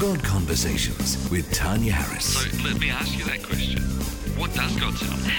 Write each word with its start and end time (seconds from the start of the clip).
God 0.00 0.24
Conversations 0.24 1.28
with 1.28 1.52
Tanya 1.52 1.92
Harris. 1.92 2.24
So 2.24 2.64
let 2.64 2.80
me 2.80 2.88
ask 2.88 3.18
you 3.18 3.24
that 3.26 3.42
question. 3.42 3.82
What 4.40 4.48
does 4.54 4.74
God 4.80 4.94
sound 4.94 5.20
like? 5.20 5.36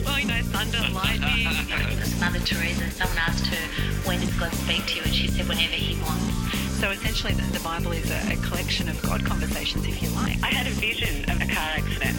well, 0.06 0.18
you 0.18 0.24
know, 0.24 0.40
thunder, 0.56 0.80
lightning. 0.88 1.44
Mother 2.18 2.40
Teresa, 2.46 2.90
someone 2.92 3.18
asked 3.18 3.44
her, 3.48 4.08
when 4.08 4.20
does 4.20 4.32
God 4.40 4.54
speak 4.54 4.86
to 4.86 4.94
you? 4.96 5.02
And 5.02 5.14
she 5.14 5.28
said, 5.28 5.46
whenever 5.46 5.76
he 5.76 6.00
wants. 6.00 6.32
So 6.80 6.88
essentially, 6.92 7.34
the, 7.34 7.44
the 7.52 7.60
Bible 7.60 7.92
is 7.92 8.10
a, 8.10 8.32
a, 8.32 8.36
collection 8.40 8.88
of 8.88 8.96
God 9.02 9.22
conversations, 9.22 9.86
if 9.86 10.02
you 10.02 10.08
like. 10.16 10.42
I 10.42 10.48
had 10.48 10.66
a 10.66 10.74
vision 10.80 11.28
of 11.28 11.36
a 11.36 11.44
car 11.44 11.76
accident, 11.76 12.16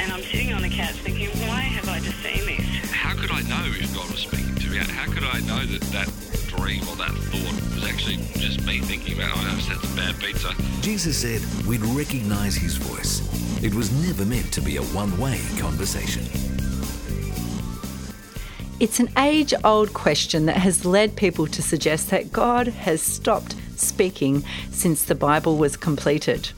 and 0.00 0.12
I'm 0.12 0.22
sitting 0.34 0.52
on 0.52 0.62
the 0.62 0.68
couch 0.68 0.98
thinking, 1.06 1.30
why 1.46 1.62
have 1.62 1.88
I 1.88 2.00
just 2.00 2.18
seen 2.18 2.44
this? 2.44 2.90
How 2.90 3.14
could 3.14 3.30
I 3.30 3.42
know 3.42 3.70
if 3.70 3.94
God 3.94 4.10
was 4.10 4.18
speaking 4.18 4.41
to 4.72 4.78
me? 4.78 4.92
How 4.92 5.12
could 5.12 5.24
I 5.24 5.40
know 5.40 5.64
that 5.64 5.80
that 5.92 6.08
dream 6.48 6.82
or 6.88 6.96
that 6.96 7.10
thought 7.10 7.74
was 7.74 7.84
actually 7.84 8.16
just 8.38 8.64
me 8.66 8.78
thinking 8.80 9.16
about, 9.16 9.30
oh, 9.34 9.40
I 9.40 9.54
just 9.54 9.68
had 9.68 9.78
some 9.78 9.96
bad 9.96 10.18
pizza? 10.20 10.54
Jesus 10.80 11.16
said 11.16 11.42
we'd 11.66 11.84
recognize 11.84 12.54
his 12.54 12.76
voice. 12.76 13.22
It 13.62 13.74
was 13.74 13.92
never 14.06 14.24
meant 14.24 14.52
to 14.54 14.60
be 14.60 14.76
a 14.76 14.82
one 14.82 15.16
way 15.18 15.40
conversation. 15.58 16.22
It's 18.80 18.98
an 18.98 19.10
age 19.16 19.54
old 19.62 19.94
question 19.94 20.46
that 20.46 20.56
has 20.56 20.84
led 20.84 21.16
people 21.16 21.46
to 21.46 21.62
suggest 21.62 22.10
that 22.10 22.32
God 22.32 22.66
has 22.66 23.00
stopped 23.00 23.54
speaking 23.76 24.44
since 24.72 25.04
the 25.04 25.14
Bible 25.14 25.56
was 25.56 25.76
completed. 25.76 26.50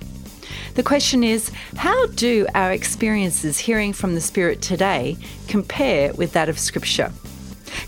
The 0.75 0.83
question 0.83 1.23
is 1.23 1.51
how 1.77 2.07
do 2.07 2.47
our 2.55 2.73
experiences 2.73 3.59
hearing 3.59 3.93
from 3.93 4.15
the 4.15 4.21
Spirit 4.21 4.63
today 4.63 5.17
compare 5.49 6.15
with 6.15 6.33
that 6.33 6.49
of 6.49 6.59
Scripture? 6.59 7.13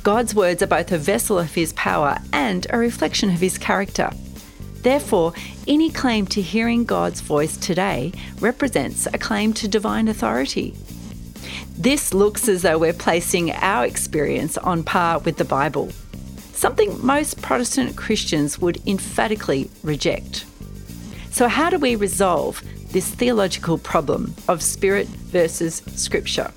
God's 0.07 0.37
words 0.37 0.63
are 0.63 0.69
both 0.69 0.93
a 0.93 0.99
vessel 0.99 1.37
of 1.37 1.53
His 1.53 1.73
power 1.73 2.19
and 2.33 2.65
a 2.71 2.79
reflection 2.79 3.29
of 3.29 3.41
His 3.41 3.59
character. 3.59 4.09
Therefore, 4.83 5.33
any 5.67 5.91
claim 5.91 6.29
to 6.29 6.41
hearing 6.41 6.85
God's 6.85 7.21
voice 7.21 7.57
today 7.57 8.13
represents 8.39 9.07
a 9.07 9.19
claim 9.19 9.53
to 9.55 9.67
divine 9.67 10.07
authority. 10.07 10.77
This 11.77 12.15
looks 12.15 12.47
as 12.47 12.63
though 12.63 12.79
we're 12.79 12.93
placing 12.93 13.51
our 13.51 13.85
experience 13.85 14.57
on 14.57 14.85
par 14.85 15.19
with 15.19 15.39
the 15.39 15.45
Bible 15.45 15.91
something 16.53 17.05
most 17.05 17.43
Protestant 17.43 17.97
Christians 17.97 18.61
would 18.61 18.81
emphatically 18.87 19.69
reject. 19.83 20.47
So, 21.33 21.49
how 21.49 21.69
do 21.69 21.79
we 21.79 21.97
resolve 21.97 22.63
this 22.93 23.09
theological 23.09 23.77
problem 23.77 24.37
of 24.47 24.63
spirit 24.63 25.09
versus 25.09 25.83
scripture? 25.97 26.53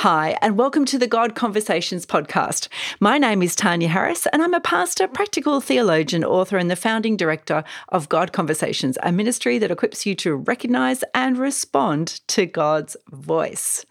Hi, 0.00 0.36
and 0.42 0.58
welcome 0.58 0.84
to 0.84 0.98
the 0.98 1.06
God 1.06 1.34
Conversations 1.34 2.04
podcast. 2.04 2.68
My 3.00 3.16
name 3.16 3.42
is 3.42 3.56
Tanya 3.56 3.88
Harris, 3.88 4.26
and 4.30 4.42
I'm 4.42 4.52
a 4.52 4.60
pastor, 4.60 5.08
practical 5.08 5.62
theologian, 5.62 6.22
author, 6.22 6.58
and 6.58 6.70
the 6.70 6.76
founding 6.76 7.16
director 7.16 7.64
of 7.88 8.10
God 8.10 8.30
Conversations, 8.30 8.98
a 9.02 9.10
ministry 9.10 9.56
that 9.56 9.70
equips 9.70 10.04
you 10.04 10.14
to 10.16 10.36
recognize 10.36 11.02
and 11.14 11.38
respond 11.38 12.20
to 12.26 12.44
God's 12.44 12.94
voice. 13.10 13.86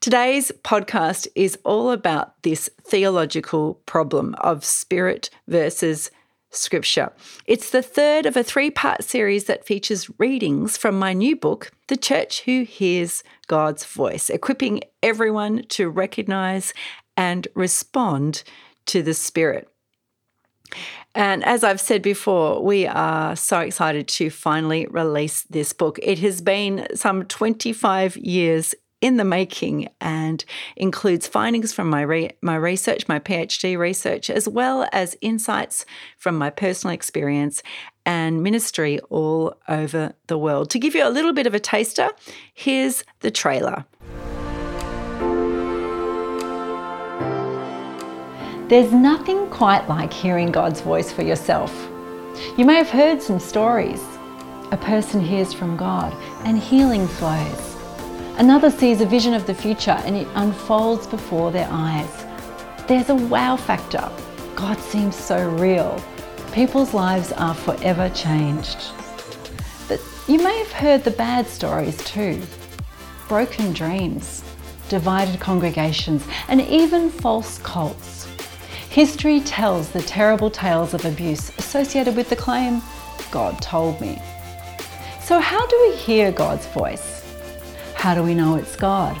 Today's 0.00 0.50
podcast 0.64 1.28
is 1.34 1.58
all 1.64 1.90
about 1.90 2.42
this 2.42 2.70
theological 2.82 3.74
problem 3.84 4.34
of 4.38 4.64
spirit 4.64 5.28
versus 5.48 6.10
scripture. 6.50 7.12
It's 7.46 7.70
the 7.70 7.82
third 7.82 8.26
of 8.26 8.36
a 8.36 8.42
three 8.42 8.70
part 8.70 9.04
series 9.04 9.44
that 9.44 9.66
features 9.66 10.10
readings 10.18 10.76
from 10.76 10.98
my 10.98 11.12
new 11.12 11.36
book, 11.36 11.70
The 11.88 11.96
Church 11.96 12.42
Who 12.42 12.62
Hears 12.62 13.22
God's 13.46 13.84
Voice, 13.84 14.30
equipping 14.30 14.80
everyone 15.02 15.64
to 15.68 15.88
recognize 15.88 16.72
and 17.16 17.48
respond 17.54 18.42
to 18.86 19.02
the 19.02 19.14
Spirit. 19.14 19.68
And 21.14 21.44
as 21.44 21.64
I've 21.64 21.80
said 21.80 22.02
before, 22.02 22.62
we 22.62 22.86
are 22.86 23.34
so 23.34 23.60
excited 23.60 24.06
to 24.08 24.30
finally 24.30 24.86
release 24.90 25.42
this 25.44 25.72
book. 25.72 25.98
It 26.02 26.18
has 26.20 26.40
been 26.40 26.86
some 26.94 27.24
25 27.24 28.16
years 28.18 28.74
in 29.00 29.16
the 29.16 29.24
making 29.24 29.88
and 30.00 30.44
includes 30.76 31.26
findings 31.26 31.72
from 31.72 31.88
my, 31.88 32.02
re- 32.02 32.32
my 32.42 32.56
research, 32.56 33.08
my 33.08 33.18
PhD 33.18 33.78
research, 33.78 34.28
as 34.30 34.48
well 34.48 34.88
as 34.92 35.16
insights 35.20 35.86
from 36.16 36.36
my 36.36 36.50
personal 36.50 36.94
experience 36.94 37.62
and 38.04 38.42
ministry 38.42 38.98
all 39.10 39.54
over 39.68 40.14
the 40.26 40.38
world. 40.38 40.70
To 40.70 40.78
give 40.78 40.94
you 40.94 41.06
a 41.06 41.10
little 41.10 41.32
bit 41.32 41.46
of 41.46 41.54
a 41.54 41.60
taster, 41.60 42.10
here's 42.54 43.04
the 43.20 43.30
trailer. 43.30 43.84
There's 48.68 48.92
nothing 48.92 49.48
quite 49.48 49.88
like 49.88 50.12
hearing 50.12 50.52
God's 50.52 50.82
voice 50.82 51.10
for 51.10 51.22
yourself. 51.22 51.72
You 52.56 52.66
may 52.66 52.74
have 52.74 52.90
heard 52.90 53.22
some 53.22 53.38
stories. 53.38 54.02
A 54.72 54.76
person 54.76 55.20
hears 55.20 55.54
from 55.54 55.76
God 55.76 56.12
and 56.44 56.58
healing 56.58 57.06
flows. 57.06 57.67
Another 58.38 58.70
sees 58.70 59.00
a 59.00 59.06
vision 59.06 59.34
of 59.34 59.48
the 59.48 59.54
future 59.54 60.00
and 60.04 60.14
it 60.16 60.28
unfolds 60.36 61.08
before 61.08 61.50
their 61.50 61.66
eyes. 61.72 62.24
There's 62.86 63.10
a 63.10 63.16
wow 63.16 63.56
factor. 63.56 64.08
God 64.54 64.78
seems 64.78 65.16
so 65.16 65.50
real. 65.50 66.00
People's 66.52 66.94
lives 66.94 67.32
are 67.32 67.52
forever 67.52 68.08
changed. 68.10 68.92
But 69.88 70.00
you 70.28 70.38
may 70.38 70.56
have 70.56 70.70
heard 70.70 71.02
the 71.02 71.10
bad 71.10 71.48
stories 71.48 71.96
too 72.04 72.40
broken 73.26 73.72
dreams, 73.72 74.44
divided 74.88 75.40
congregations, 75.40 76.24
and 76.46 76.60
even 76.60 77.10
false 77.10 77.58
cults. 77.58 78.28
History 78.88 79.40
tells 79.40 79.90
the 79.90 80.02
terrible 80.02 80.48
tales 80.48 80.94
of 80.94 81.04
abuse 81.04 81.50
associated 81.58 82.14
with 82.14 82.30
the 82.30 82.36
claim, 82.36 82.82
God 83.32 83.60
told 83.60 84.00
me. 84.00 84.22
So, 85.22 85.40
how 85.40 85.66
do 85.66 85.88
we 85.90 85.96
hear 85.96 86.30
God's 86.30 86.66
voice? 86.66 87.17
How 87.98 88.14
do 88.14 88.22
we 88.22 88.32
know 88.32 88.54
it's 88.54 88.76
God? 88.76 89.16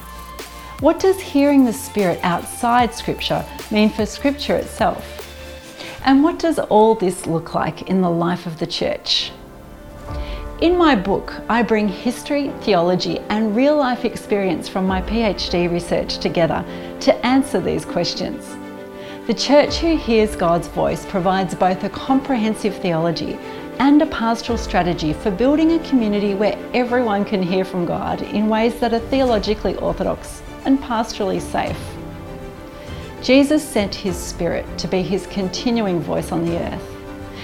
What 0.78 1.00
does 1.00 1.18
hearing 1.18 1.64
the 1.64 1.72
Spirit 1.72 2.20
outside 2.22 2.94
Scripture 2.94 3.44
mean 3.72 3.90
for 3.90 4.06
Scripture 4.06 4.54
itself? 4.54 5.04
And 6.04 6.22
what 6.22 6.38
does 6.38 6.60
all 6.60 6.94
this 6.94 7.26
look 7.26 7.54
like 7.54 7.90
in 7.90 8.02
the 8.02 8.08
life 8.08 8.46
of 8.46 8.60
the 8.60 8.68
church? 8.68 9.32
In 10.60 10.78
my 10.78 10.94
book, 10.94 11.34
I 11.48 11.64
bring 11.64 11.88
history, 11.88 12.52
theology, 12.60 13.18
and 13.30 13.56
real 13.56 13.76
life 13.76 14.04
experience 14.04 14.68
from 14.68 14.86
my 14.86 15.02
PhD 15.02 15.68
research 15.68 16.18
together 16.18 16.64
to 17.00 17.26
answer 17.26 17.60
these 17.60 17.84
questions. 17.84 18.56
The 19.26 19.34
church 19.34 19.78
who 19.78 19.96
hears 19.96 20.36
God's 20.36 20.68
voice 20.68 21.04
provides 21.04 21.52
both 21.56 21.82
a 21.82 21.90
comprehensive 21.90 22.76
theology 22.76 23.40
and 23.78 24.02
a 24.02 24.06
pastoral 24.06 24.58
strategy 24.58 25.12
for 25.12 25.30
building 25.30 25.72
a 25.72 25.88
community 25.88 26.34
where 26.34 26.58
everyone 26.74 27.24
can 27.24 27.42
hear 27.42 27.64
from 27.64 27.84
God 27.84 28.22
in 28.22 28.48
ways 28.48 28.78
that 28.80 28.92
are 28.92 28.98
theologically 28.98 29.76
orthodox 29.76 30.42
and 30.64 30.78
pastorally 30.78 31.40
safe. 31.40 31.78
Jesus 33.22 33.66
sent 33.66 33.94
his 33.94 34.16
Spirit 34.16 34.66
to 34.78 34.88
be 34.88 35.02
his 35.02 35.26
continuing 35.26 36.00
voice 36.00 36.30
on 36.32 36.44
the 36.44 36.58
earth. 36.58 36.96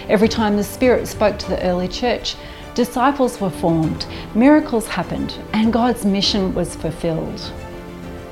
Every 0.09 0.29
time 0.29 0.57
the 0.57 0.65
Spirit 0.65 1.09
spoke 1.09 1.39
to 1.39 1.49
the 1.49 1.63
early 1.63 1.89
church, 1.89 2.37
disciples 2.75 3.41
were 3.41 3.51
formed, 3.51 4.07
miracles 4.35 4.87
happened, 4.87 5.35
and 5.53 5.73
God's 5.73 6.05
mission 6.05 6.55
was 6.55 6.77
fulfilled. 6.77 7.53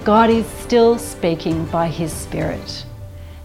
God 0.04 0.30
is 0.30 0.46
still 0.46 0.98
speaking 0.98 1.64
by 1.66 1.88
his 1.88 2.12
Spirit. 2.12 2.84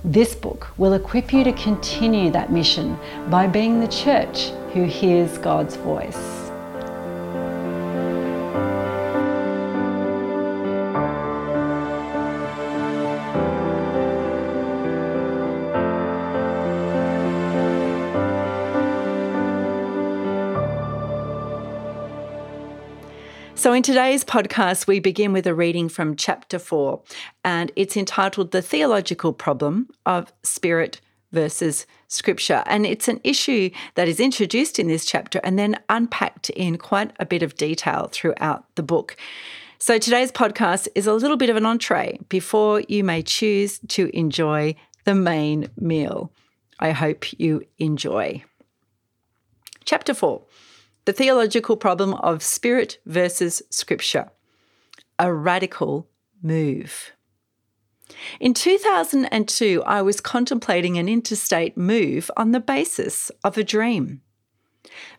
This 0.08 0.34
book 0.34 0.70
will 0.78 0.94
equip 0.94 1.34
you 1.34 1.44
to 1.44 1.52
continue 1.52 2.32
that 2.32 2.50
mission 2.50 2.98
by 3.30 3.46
being 3.46 3.82
the 3.82 3.90
church 3.90 4.52
who 4.72 4.86
hears 4.86 5.38
God's 5.38 5.76
voice. 5.76 6.47
So, 23.68 23.74
in 23.74 23.84
today's 23.84 24.24
podcast, 24.24 24.88
we 24.88 25.02
begin 25.02 25.34
with 25.34 25.46
a 25.46 25.54
reading 25.54 25.90
from 25.90 26.16
chapter 26.16 26.58
four, 26.58 27.02
and 27.44 27.70
it's 27.76 27.98
entitled 27.98 28.52
The 28.52 28.62
Theological 28.62 29.34
Problem 29.34 29.90
of 30.06 30.32
Spirit 30.42 31.02
versus 31.34 31.86
Scripture. 32.08 32.64
And 32.66 32.86
it's 32.86 33.10
an 33.10 33.20
issue 33.26 33.72
that 33.96 34.08
is 34.08 34.22
introduced 34.22 34.80
in 34.80 34.88
this 34.88 35.04
chapter 35.04 35.42
and 35.44 35.60
then 35.60 35.78
unpacked 35.90 36.50
in 36.52 36.78
quite 36.78 37.12
a 37.20 37.26
bit 37.26 37.44
of 37.44 37.56
detail 37.56 38.08
throughout 38.10 38.64
the 38.76 38.84
book. 38.84 39.18
So, 39.80 39.98
today's 39.98 40.32
podcast 40.32 40.88
is 40.96 41.06
a 41.06 41.14
little 41.14 41.36
bit 41.36 41.50
of 41.50 41.58
an 41.58 41.66
entree 41.66 42.20
before 42.30 42.84
you 42.88 43.04
may 43.04 43.22
choose 43.22 43.80
to 43.90 44.10
enjoy 44.18 44.76
the 45.04 45.14
main 45.14 45.68
meal. 45.76 46.32
I 46.80 46.92
hope 46.92 47.38
you 47.38 47.64
enjoy. 47.80 48.46
Chapter 49.84 50.14
4 50.14 50.42
the 51.08 51.14
theological 51.14 51.78
problem 51.78 52.14
of 52.16 52.44
spirit 52.44 53.00
versus 53.06 53.62
scripture. 53.70 54.30
A 55.18 55.34
radical 55.34 56.10
move. 56.44 57.14
In 58.42 58.54
2002, 58.54 59.84
I 59.86 60.02
was 60.02 60.20
contemplating 60.20 60.98
an 60.98 61.08
interstate 61.08 61.78
move 61.78 62.30
on 62.36 62.52
the 62.52 62.60
basis 62.60 63.32
of 63.42 63.58
a 63.58 63.64
dream. 63.64 64.20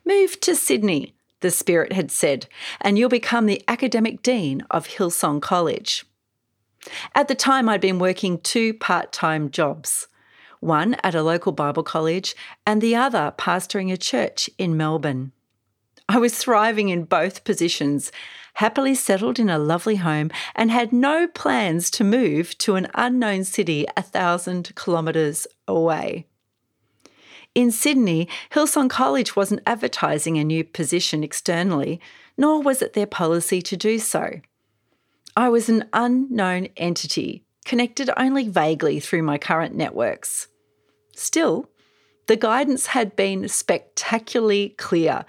Move 0.04 0.38
to 0.40 0.54
Sydney, 0.54 1.14
the 1.40 1.50
Spirit 1.50 1.94
had 1.94 2.10
said, 2.10 2.48
and 2.82 2.98
you'll 2.98 3.08
become 3.08 3.46
the 3.46 3.64
academic 3.66 4.20
dean 4.20 4.66
of 4.70 4.88
Hillsong 4.88 5.40
College. 5.40 6.04
At 7.14 7.28
the 7.28 7.34
time, 7.34 7.66
I'd 7.66 7.80
been 7.80 7.98
working 7.98 8.40
two 8.40 8.74
part 8.74 9.10
time 9.10 9.50
jobs 9.50 10.06
one 10.60 10.96
at 11.02 11.14
a 11.14 11.22
local 11.22 11.52
Bible 11.52 11.84
college 11.84 12.34
and 12.66 12.82
the 12.82 12.94
other 12.94 13.32
pastoring 13.38 13.90
a 13.90 13.96
church 13.96 14.50
in 14.58 14.76
Melbourne. 14.76 15.32
I 16.08 16.18
was 16.18 16.34
thriving 16.34 16.88
in 16.88 17.04
both 17.04 17.44
positions, 17.44 18.10
happily 18.54 18.94
settled 18.94 19.38
in 19.38 19.50
a 19.50 19.58
lovely 19.58 19.96
home, 19.96 20.30
and 20.54 20.70
had 20.70 20.92
no 20.92 21.28
plans 21.28 21.90
to 21.92 22.04
move 22.04 22.56
to 22.58 22.76
an 22.76 22.88
unknown 22.94 23.44
city 23.44 23.86
a 23.94 24.02
thousand 24.02 24.74
kilometres 24.74 25.46
away. 25.66 26.26
In 27.54 27.70
Sydney, 27.70 28.26
Hillsong 28.52 28.88
College 28.88 29.36
wasn't 29.36 29.62
advertising 29.66 30.38
a 30.38 30.44
new 30.44 30.64
position 30.64 31.22
externally, 31.22 32.00
nor 32.38 32.62
was 32.62 32.80
it 32.80 32.94
their 32.94 33.06
policy 33.06 33.60
to 33.62 33.76
do 33.76 33.98
so. 33.98 34.40
I 35.36 35.50
was 35.50 35.68
an 35.68 35.88
unknown 35.92 36.68
entity, 36.76 37.44
connected 37.64 38.10
only 38.16 38.48
vaguely 38.48 38.98
through 38.98 39.24
my 39.24 39.36
current 39.38 39.74
networks. 39.74 40.48
Still, 41.14 41.68
the 42.28 42.36
guidance 42.36 42.86
had 42.86 43.16
been 43.16 43.48
spectacularly 43.48 44.70
clear. 44.78 45.24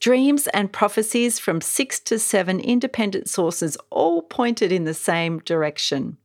Dreams 0.00 0.46
and 0.48 0.72
prophecies 0.72 1.38
from 1.38 1.60
six 1.60 1.98
to 2.00 2.18
seven 2.18 2.60
independent 2.60 3.28
sources 3.28 3.76
all 3.88 4.22
pointed 4.22 4.72
in 4.72 4.84
the 4.84 4.94
same 4.94 5.38
direction. 5.40 6.18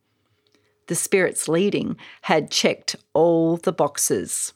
The 0.88 0.96
Spirit's 0.96 1.48
leading 1.48 1.98
had 2.24 2.52
checked 2.52 2.96
all 3.14 3.58
the 3.58 3.72
boxes. 3.72 4.54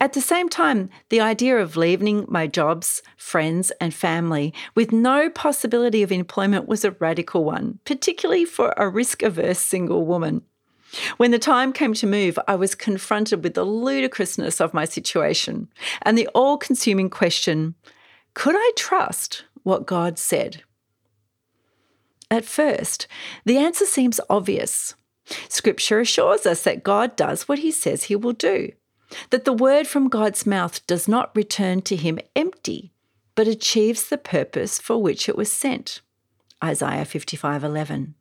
At 0.00 0.14
the 0.14 0.20
same 0.20 0.48
time, 0.48 0.90
the 1.10 1.20
idea 1.20 1.58
of 1.58 1.76
leaving 1.76 2.26
my 2.28 2.48
jobs, 2.48 3.02
friends, 3.16 3.70
and 3.80 3.94
family 3.94 4.52
with 4.74 4.90
no 4.90 5.30
possibility 5.30 6.02
of 6.02 6.10
employment 6.10 6.66
was 6.66 6.84
a 6.84 6.90
radical 6.92 7.44
one, 7.44 7.78
particularly 7.84 8.44
for 8.44 8.74
a 8.76 8.88
risk 8.88 9.22
averse 9.22 9.60
single 9.60 10.04
woman. 10.04 10.42
When 11.16 11.30
the 11.30 11.38
time 11.38 11.72
came 11.72 11.94
to 11.94 12.06
move, 12.06 12.38
I 12.46 12.54
was 12.54 12.74
confronted 12.74 13.42
with 13.42 13.54
the 13.54 13.64
ludicrousness 13.64 14.60
of 14.60 14.74
my 14.74 14.84
situation 14.84 15.68
and 16.02 16.16
the 16.16 16.28
all 16.34 16.56
consuming 16.56 17.10
question 17.10 17.74
could 18.34 18.54
I 18.56 18.72
trust 18.76 19.44
what 19.62 19.86
God 19.86 20.18
said? 20.18 20.62
At 22.30 22.46
first, 22.46 23.06
the 23.44 23.58
answer 23.58 23.84
seems 23.84 24.20
obvious. 24.30 24.94
Scripture 25.48 26.00
assures 26.00 26.46
us 26.46 26.62
that 26.62 26.82
God 26.82 27.14
does 27.14 27.46
what 27.46 27.58
he 27.58 27.70
says 27.70 28.04
he 28.04 28.16
will 28.16 28.32
do 28.32 28.70
that 29.30 29.44
the 29.44 29.52
word 29.52 29.86
from 29.86 30.08
God's 30.08 30.46
mouth 30.46 30.86
does 30.86 31.06
not 31.06 31.36
return 31.36 31.82
to 31.82 31.96
him 31.96 32.18
empty, 32.34 32.92
but 33.34 33.48
achieves 33.48 34.08
the 34.08 34.18
purpose 34.18 34.78
for 34.78 35.00
which 35.00 35.28
it 35.28 35.36
was 35.36 35.50
sent. 35.50 36.00
Isaiah 36.62 37.04
55:11. 37.04 38.14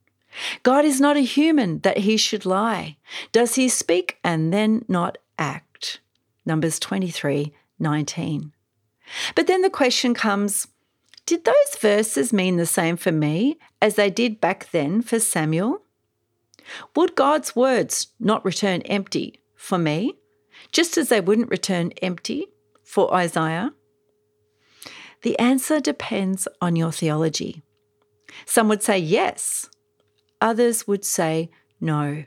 God 0.63 0.85
is 0.85 1.01
not 1.01 1.17
a 1.17 1.21
human 1.21 1.79
that 1.79 1.99
he 1.99 2.17
should 2.17 2.45
lie. 2.45 2.97
Does 3.31 3.55
he 3.55 3.69
speak 3.69 4.17
and 4.23 4.53
then 4.53 4.85
not 4.87 5.17
act? 5.37 5.99
Numbers 6.45 6.79
23:19. 6.79 8.51
But 9.35 9.47
then 9.47 9.61
the 9.61 9.69
question 9.69 10.13
comes, 10.13 10.67
did 11.25 11.43
those 11.43 11.77
verses 11.79 12.31
mean 12.33 12.57
the 12.57 12.65
same 12.65 12.97
for 12.97 13.11
me 13.11 13.57
as 13.81 13.95
they 13.95 14.09
did 14.09 14.39
back 14.39 14.71
then 14.71 15.01
for 15.01 15.19
Samuel? 15.19 15.83
Would 16.95 17.15
God's 17.15 17.55
words 17.55 18.07
not 18.19 18.45
return 18.45 18.81
empty 18.83 19.41
for 19.55 19.77
me? 19.77 20.15
just 20.71 20.97
as 20.97 21.09
they 21.09 21.21
wouldn't 21.21 21.49
return 21.49 21.91
empty 22.01 22.47
for 22.83 23.13
Isaiah? 23.13 23.71
The 25.23 25.37
answer 25.39 25.79
depends 25.79 26.47
on 26.61 26.75
your 26.75 26.91
theology. 26.91 27.61
Some 28.45 28.67
would 28.69 28.81
say 28.81 28.97
yes, 28.97 29.69
others 30.41 30.87
would 30.87 31.05
say 31.05 31.49
no. 31.79 32.25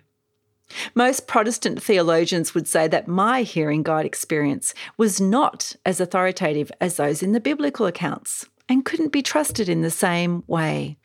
Most 0.94 1.26
Protestant 1.26 1.82
theologians 1.82 2.54
would 2.54 2.66
say 2.66 2.88
that 2.88 3.06
my 3.06 3.42
hearing 3.42 3.82
God 3.82 4.06
experience 4.06 4.74
was 4.96 5.20
not 5.20 5.76
as 5.84 6.00
authoritative 6.00 6.72
as 6.80 6.96
those 6.96 7.22
in 7.22 7.32
the 7.32 7.40
biblical 7.40 7.86
accounts 7.86 8.46
and 8.68 8.84
couldn't 8.84 9.12
be 9.12 9.22
trusted 9.22 9.68
in 9.68 9.82
the 9.82 9.90
same 9.90 10.42
way. 10.46 10.96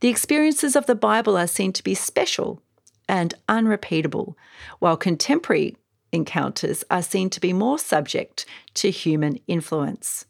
The 0.00 0.08
experiences 0.08 0.76
of 0.76 0.86
the 0.86 0.94
Bible 0.94 1.36
are 1.36 1.48
seen 1.48 1.72
to 1.72 1.82
be 1.82 1.94
special 1.94 2.62
and 3.08 3.34
unrepeatable, 3.48 4.36
while 4.78 4.96
contemporary 4.96 5.76
encounters 6.12 6.84
are 6.90 7.02
seen 7.02 7.30
to 7.30 7.40
be 7.40 7.52
more 7.52 7.78
subject 7.78 8.46
to 8.74 8.90
human 8.90 9.38
influence. 9.48 10.26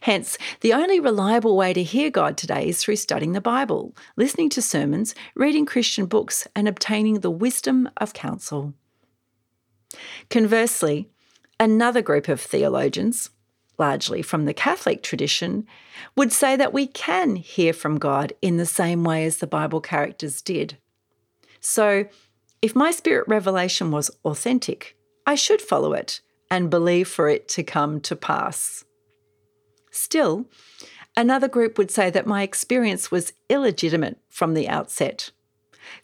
Hence, 0.00 0.38
the 0.60 0.72
only 0.72 1.00
reliable 1.00 1.56
way 1.56 1.72
to 1.72 1.82
hear 1.82 2.10
God 2.10 2.36
today 2.36 2.68
is 2.68 2.82
through 2.82 2.96
studying 2.96 3.32
the 3.32 3.40
Bible, 3.40 3.94
listening 4.16 4.48
to 4.50 4.62
sermons, 4.62 5.14
reading 5.34 5.66
Christian 5.66 6.06
books, 6.06 6.46
and 6.54 6.66
obtaining 6.66 7.20
the 7.20 7.30
wisdom 7.30 7.88
of 7.96 8.12
counsel. 8.12 8.74
Conversely, 10.30 11.08
another 11.58 12.02
group 12.02 12.28
of 12.28 12.40
theologians, 12.40 13.30
largely 13.78 14.22
from 14.22 14.44
the 14.44 14.54
Catholic 14.54 15.02
tradition, 15.02 15.66
would 16.16 16.32
say 16.32 16.56
that 16.56 16.72
we 16.72 16.86
can 16.86 17.36
hear 17.36 17.72
from 17.72 17.98
God 17.98 18.32
in 18.42 18.56
the 18.56 18.66
same 18.66 19.04
way 19.04 19.24
as 19.24 19.38
the 19.38 19.46
Bible 19.46 19.80
characters 19.80 20.42
did. 20.42 20.76
So, 21.60 22.06
if 22.60 22.74
my 22.74 22.90
spirit 22.90 23.26
revelation 23.28 23.90
was 23.90 24.10
authentic, 24.24 24.96
I 25.26 25.36
should 25.36 25.62
follow 25.62 25.92
it 25.92 26.20
and 26.50 26.70
believe 26.70 27.08
for 27.08 27.28
it 27.28 27.48
to 27.50 27.62
come 27.62 28.00
to 28.00 28.16
pass. 28.16 28.84
Still, 29.98 30.46
another 31.16 31.48
group 31.48 31.76
would 31.76 31.90
say 31.90 32.08
that 32.08 32.26
my 32.26 32.42
experience 32.42 33.10
was 33.10 33.32
illegitimate 33.48 34.18
from 34.28 34.54
the 34.54 34.68
outset. 34.68 35.30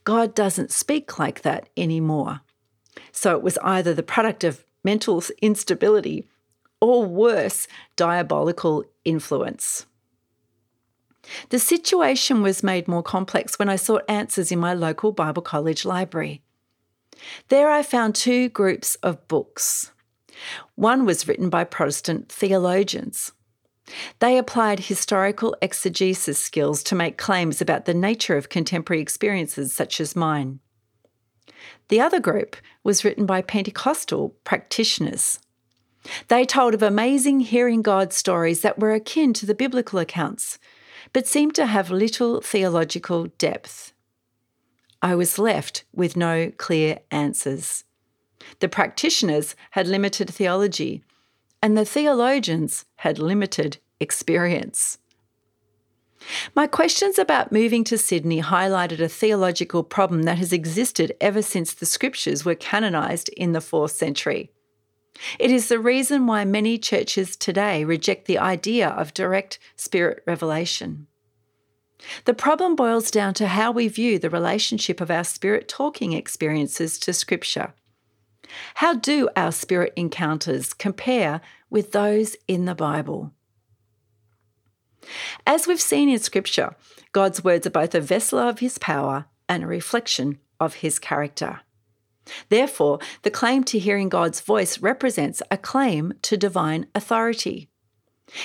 God 0.03 0.35
doesn't 0.35 0.73
speak 0.73 1.19
like 1.19 1.43
that 1.43 1.69
anymore. 1.77 2.41
So 3.13 3.37
it 3.37 3.43
was 3.43 3.57
either 3.59 3.95
the 3.95 4.03
product 4.03 4.43
of 4.43 4.65
mental 4.83 5.23
instability 5.41 6.27
or 6.81 7.07
worse, 7.07 7.69
diabolical 7.95 8.85
influence. 9.05 9.87
The 11.51 11.61
situation 11.61 12.43
was 12.43 12.63
made 12.63 12.89
more 12.89 13.03
complex 13.03 13.59
when 13.59 13.69
I 13.69 13.77
sought 13.77 14.03
answers 14.09 14.51
in 14.51 14.59
my 14.59 14.75
local 14.75 15.13
Bible 15.13 15.41
college 15.41 15.85
library. 15.85 16.43
There 17.49 17.71
I 17.71 17.83
found 17.85 18.15
two 18.15 18.49
groups 18.49 18.97
of 18.97 19.27
books. 19.29 19.93
One 20.75 21.07
was 21.07 21.29
written 21.29 21.49
by 21.49 21.63
Protestant 21.63 22.31
theologians. 22.31 23.33
They 24.19 24.39
applied 24.39 24.81
historical 24.81 25.57
exegesis 25.61 26.39
skills 26.39 26.83
to 26.85 26.95
make 26.95 27.19
claims 27.19 27.61
about 27.61 27.85
the 27.85 27.95
nature 27.95 28.37
of 28.37 28.49
contemporary 28.49 29.03
experiences 29.03 29.73
such 29.73 30.01
as 30.01 30.17
mine. 30.17 30.61
The 31.89 32.01
other 32.01 32.21
group 32.21 32.57
was 32.83 33.05
written 33.05 33.27
by 33.27 33.43
Pentecostal 33.43 34.31
practitioners. 34.45 35.39
They 36.29 36.45
told 36.45 36.75
of 36.75 36.83
amazing 36.83 37.41
hearing 37.41 37.83
God 37.83 38.13
stories 38.13 38.61
that 38.61 38.79
were 38.79 38.93
akin 38.93 39.33
to 39.35 39.47
the 39.47 39.55
biblical 39.55 39.99
accounts, 39.99 40.59
but 41.13 41.27
seemed 41.27 41.55
to 41.55 41.67
have 41.67 41.91
little 41.91 42.41
theological 42.41 43.27
depth. 43.39 43.93
I 45.01 45.15
was 45.15 45.39
left 45.39 45.85
with 45.93 46.17
no 46.17 46.51
clear 46.57 47.01
answers. 47.11 47.85
The 48.61 48.69
practitioners 48.69 49.55
had 49.73 49.87
limited 49.87 50.31
theology, 50.31 51.03
and 51.65 51.79
the 51.79 51.85
theologians 51.87 52.85
had 52.97 53.19
limited 53.19 53.79
experience. 53.99 54.99
My 56.55 56.67
questions 56.67 57.19
about 57.19 57.53
moving 57.53 57.85
to 57.85 57.97
Sydney 57.97 58.43
highlighted 58.43 59.01
a 59.01 59.09
theological 59.09 59.83
problem 59.83 60.25
that 60.25 60.37
has 60.37 60.53
existed 60.53 61.15
ever 61.23 61.41
since 61.41 61.73
the 61.73 61.87
scriptures 61.87 62.45
were 62.45 62.55
canonised 62.55 63.31
in 63.31 63.53
the 63.53 63.63
fourth 63.63 63.93
century. 63.93 64.51
It 65.39 65.51
is 65.51 65.69
the 65.69 65.79
reason 65.79 66.27
why 66.27 66.45
many 66.45 66.77
churches 66.77 67.35
today 67.35 67.83
reject 67.83 68.27
the 68.27 68.39
idea 68.39 68.91
of 68.91 69.15
direct 69.15 69.59
spirit 69.75 70.23
revelation. 70.27 71.07
The 72.27 72.35
problem 72.35 72.77
boils 72.77 73.11
down 73.11 73.33
to 73.35 73.47
how 73.47 73.73
we 73.73 73.89
view 73.89 74.19
the 74.19 74.29
relationship 74.29 75.01
of 75.01 75.11
our 75.11 75.25
spirit 75.25 75.67
talking 75.67 76.13
experiences 76.13 76.99
to 76.99 77.15
Scripture. 77.15 77.73
How 78.75 78.95
do 78.95 79.29
our 79.37 79.53
spirit 79.53 79.93
encounters 79.97 80.75
compare 80.75 81.41
with 81.71 81.93
those 81.93 82.37
in 82.47 82.65
the 82.65 82.75
Bible? 82.75 83.33
As 85.47 85.67
we've 85.67 85.81
seen 85.81 86.09
in 86.09 86.19
Scripture, 86.19 86.75
God's 87.13 87.45
words 87.45 87.67
are 87.67 87.71
both 87.71 87.95
a 87.95 88.01
vessel 88.01 88.39
of 88.39 88.61
His 88.61 88.79
power 88.79 89.27
and 89.49 89.63
a 89.63 89.67
reflection 89.67 90.39
of 90.59 90.75
His 90.77 90.99
character. 90.99 91.61
Therefore, 92.49 93.01
the 93.23 93.31
claim 93.31 93.65
to 93.65 93.79
hearing 93.79 94.09
God's 94.09 94.41
voice 94.41 94.79
represents 94.79 95.43
a 95.51 95.59
claim 95.59 96.15
to 96.23 96.37
divine 96.37 96.87
authority. 96.95 97.69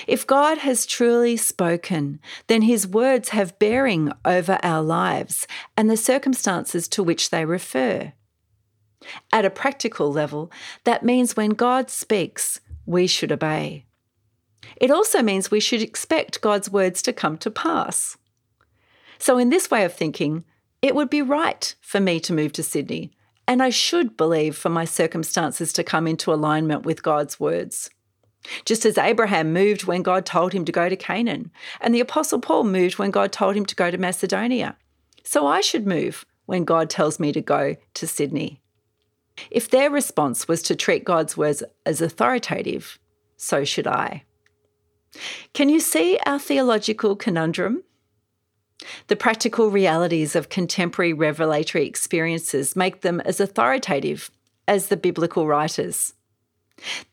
If 0.08 0.28
God 0.28 0.60
has 0.60 0.86
truly 0.86 1.38
spoken, 1.38 2.20
then 2.48 2.63
his 2.63 2.86
words 2.86 3.30
have 3.30 3.58
bearing 3.60 4.12
over 4.25 4.60
our 4.62 4.84
lives 4.84 5.48
and 5.78 5.89
the 5.89 5.98
circumstances 5.98 6.88
to 6.89 7.04
which 7.04 7.30
they 7.30 7.46
refer. 7.46 8.13
At 9.32 9.46
a 9.46 9.50
practical 9.50 10.12
level, 10.12 10.51
that 10.84 11.03
means 11.03 11.36
when 11.36 11.51
God 11.51 11.89
speaks, 11.89 12.60
we 12.86 13.08
should 13.08 13.32
obey. 13.32 13.86
It 14.75 14.91
also 14.91 15.22
means 15.22 15.50
we 15.50 15.60
should 15.60 15.82
expect 15.82 16.41
God's 16.41 16.70
words 16.70 17.01
to 17.03 17.13
come 17.13 17.38
to 17.39 17.51
pass. 17.51 18.18
So, 19.18 19.38
in 19.38 19.50
this 19.50 19.70
way 19.70 19.84
of 19.84 19.94
thinking, 19.94 20.46
it 20.82 20.96
would 20.96 21.10
be 21.10 21.22
right 21.22 21.75
for 21.82 22.00
me 22.00 22.20
to 22.22 22.34
move 22.34 22.53
to 22.53 22.63
Sydney, 22.63 23.12
and 23.48 23.62
I 23.62 23.70
should 23.70 24.15
believe 24.15 24.56
for 24.56 24.70
my 24.70 24.86
circumstances 24.86 25.74
to 25.74 25.84
come 25.84 26.08
into 26.08 26.34
alignment 26.34 26.86
with 26.86 27.03
God's 27.03 27.39
words. 27.39 27.89
Just 28.63 28.86
as 28.86 28.98
Abraham 28.98 29.51
moved 29.51 29.84
when 29.84 30.01
God 30.01 30.25
told 30.25 30.53
him 30.53 30.63
to 30.65 30.72
go 30.72 30.88
to 30.88 30.96
Canaan, 30.96 31.51
and 31.82 31.94
the 31.94 32.00
Apostle 32.00 32.39
Paul 32.39 32.63
moved 32.63 32.98
when 32.98 33.12
God 33.12 33.34
told 33.34 33.56
him 33.56 33.65
to 33.65 33.75
go 33.75 33.91
to 33.91 33.98
Macedonia. 33.98 34.77
So 35.24 35.46
I 35.46 35.60
should 35.60 35.86
move 35.86 36.25
when 36.46 36.63
God 36.63 36.89
tells 36.89 37.20
me 37.20 37.34
to 37.34 37.41
go 37.41 37.75
to 37.96 38.08
Sydney. 38.08 38.62
If 39.51 39.69
their 39.69 39.89
response 39.89 40.48
was 40.48 40.62
to 40.63 40.75
treat 40.75 41.03
God's 41.03 41.38
words 41.38 41.63
as 41.86 42.01
authoritative, 42.01 43.00
so 43.38 43.63
should 43.63 43.88
I. 43.88 44.24
Can 45.53 45.69
you 45.69 45.79
see 45.79 46.19
our 46.25 46.39
theological 46.39 47.15
conundrum? 47.15 47.84
The 49.08 49.15
practical 49.15 49.69
realities 49.69 50.36
of 50.36 50.50
contemporary 50.50 51.13
revelatory 51.13 51.86
experiences 51.86 52.75
make 52.75 53.01
them 53.01 53.19
as 53.22 53.39
authoritative 53.39 54.31
as 54.67 54.88
the 54.88 54.98
biblical 54.98 55.48
writers. 55.48 56.13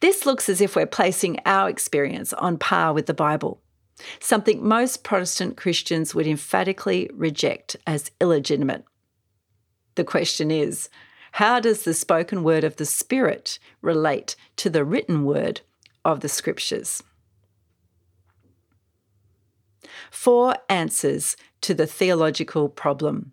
This 0.01 0.27
looks 0.27 0.49
as 0.49 0.61
if 0.61 0.77
we're 0.77 0.87
placing 0.87 1.41
our 1.45 1.69
experience 1.69 2.33
on 2.35 2.59
par 2.59 2.93
with 2.93 3.07
the 3.07 3.15
Bible, 3.15 3.61
something 4.21 4.67
most 4.67 5.03
Protestant 5.03 5.57
Christians 5.57 6.15
would 6.15 6.27
emphatically 6.27 7.11
reject 7.13 7.77
as 7.87 8.11
illegitimate. 8.21 8.85
The 9.97 10.05
question 10.05 10.51
is 10.51 10.89
how 11.37 11.61
does 11.61 11.83
the 11.83 11.93
spoken 11.93 12.43
word 12.43 12.65
of 12.65 12.77
the 12.77 12.87
Spirit 12.87 13.59
relate 13.83 14.37
to 14.57 14.71
the 14.71 14.83
written 14.83 15.23
word 15.23 15.61
of 16.03 16.21
the 16.21 16.31
Scriptures? 16.31 17.03
Four 20.11 20.57
answers 20.71 21.37
to 21.61 21.75
the 21.75 21.87
theological 21.87 22.71
problem. 22.71 23.33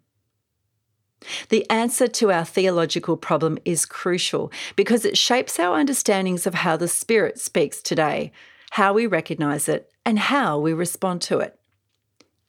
The 1.48 1.65
answer 1.69 2.10
to 2.10 2.29
our 2.29 2.43
theological 2.43 3.15
problem 3.15 3.57
is 3.63 3.86
crucial 3.86 4.51
because 4.75 5.05
it 5.05 5.17
shapes 5.17 5.57
our 5.57 5.79
understandings 5.79 6.45
of 6.45 6.55
how 6.55 6.75
the 6.75 6.89
Spirit 6.89 7.39
speaks 7.39 7.81
today, 7.81 8.33
how 8.72 8.91
we 8.91 9.07
recognise 9.07 9.69
it, 9.69 9.89
and 10.05 10.19
how 10.19 10.60
we 10.60 10.74
respond 10.74 11.22
to 11.22 11.39
it. 11.39 11.57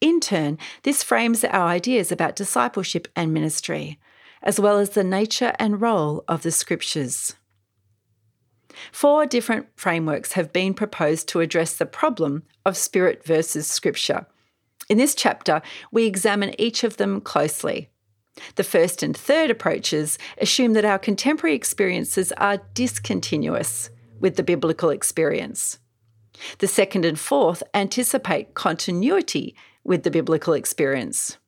In 0.00 0.18
turn, 0.18 0.58
this 0.82 1.04
frames 1.04 1.44
our 1.44 1.68
ideas 1.68 2.10
about 2.10 2.34
discipleship 2.34 3.06
and 3.14 3.32
ministry, 3.32 4.00
as 4.44 4.60
well 4.60 4.78
as 4.78 4.90
the 4.90 5.02
nature 5.02 5.52
and 5.58 5.80
role 5.80 6.22
of 6.28 6.42
the 6.42 6.52
Scriptures. 6.52 7.34
Four 8.92 9.26
different 9.26 9.66
frameworks 9.74 10.32
have 10.32 10.52
been 10.52 10.74
proposed 10.74 11.26
to 11.28 11.40
address 11.40 11.76
the 11.76 11.86
problem 11.86 12.44
of 12.64 12.76
Spirit 12.76 13.24
versus 13.24 13.66
Scripture. 13.66 14.26
In 14.88 14.98
this 14.98 15.16
chapter, 15.16 15.62
we 15.90 16.06
examine 16.06 16.54
each 16.60 16.84
of 16.84 16.96
them 16.98 17.20
closely 17.20 17.90
the 18.56 18.64
first 18.64 19.02
and 19.02 19.16
third 19.16 19.50
approaches 19.50 20.18
assume 20.38 20.72
that 20.72 20.84
our 20.84 20.98
contemporary 20.98 21.54
experiences 21.54 22.32
are 22.32 22.62
discontinuous 22.74 23.90
with 24.18 24.36
the 24.36 24.42
biblical 24.42 24.90
experience. 24.90 25.78
The 26.58 26.66
second 26.66 27.04
and 27.04 27.18
fourth 27.18 27.62
anticipate 27.72 28.54
continuity 28.54 29.54
with 29.84 30.02
the 30.02 30.10
biblical 30.10 30.54
experience. 30.54 31.38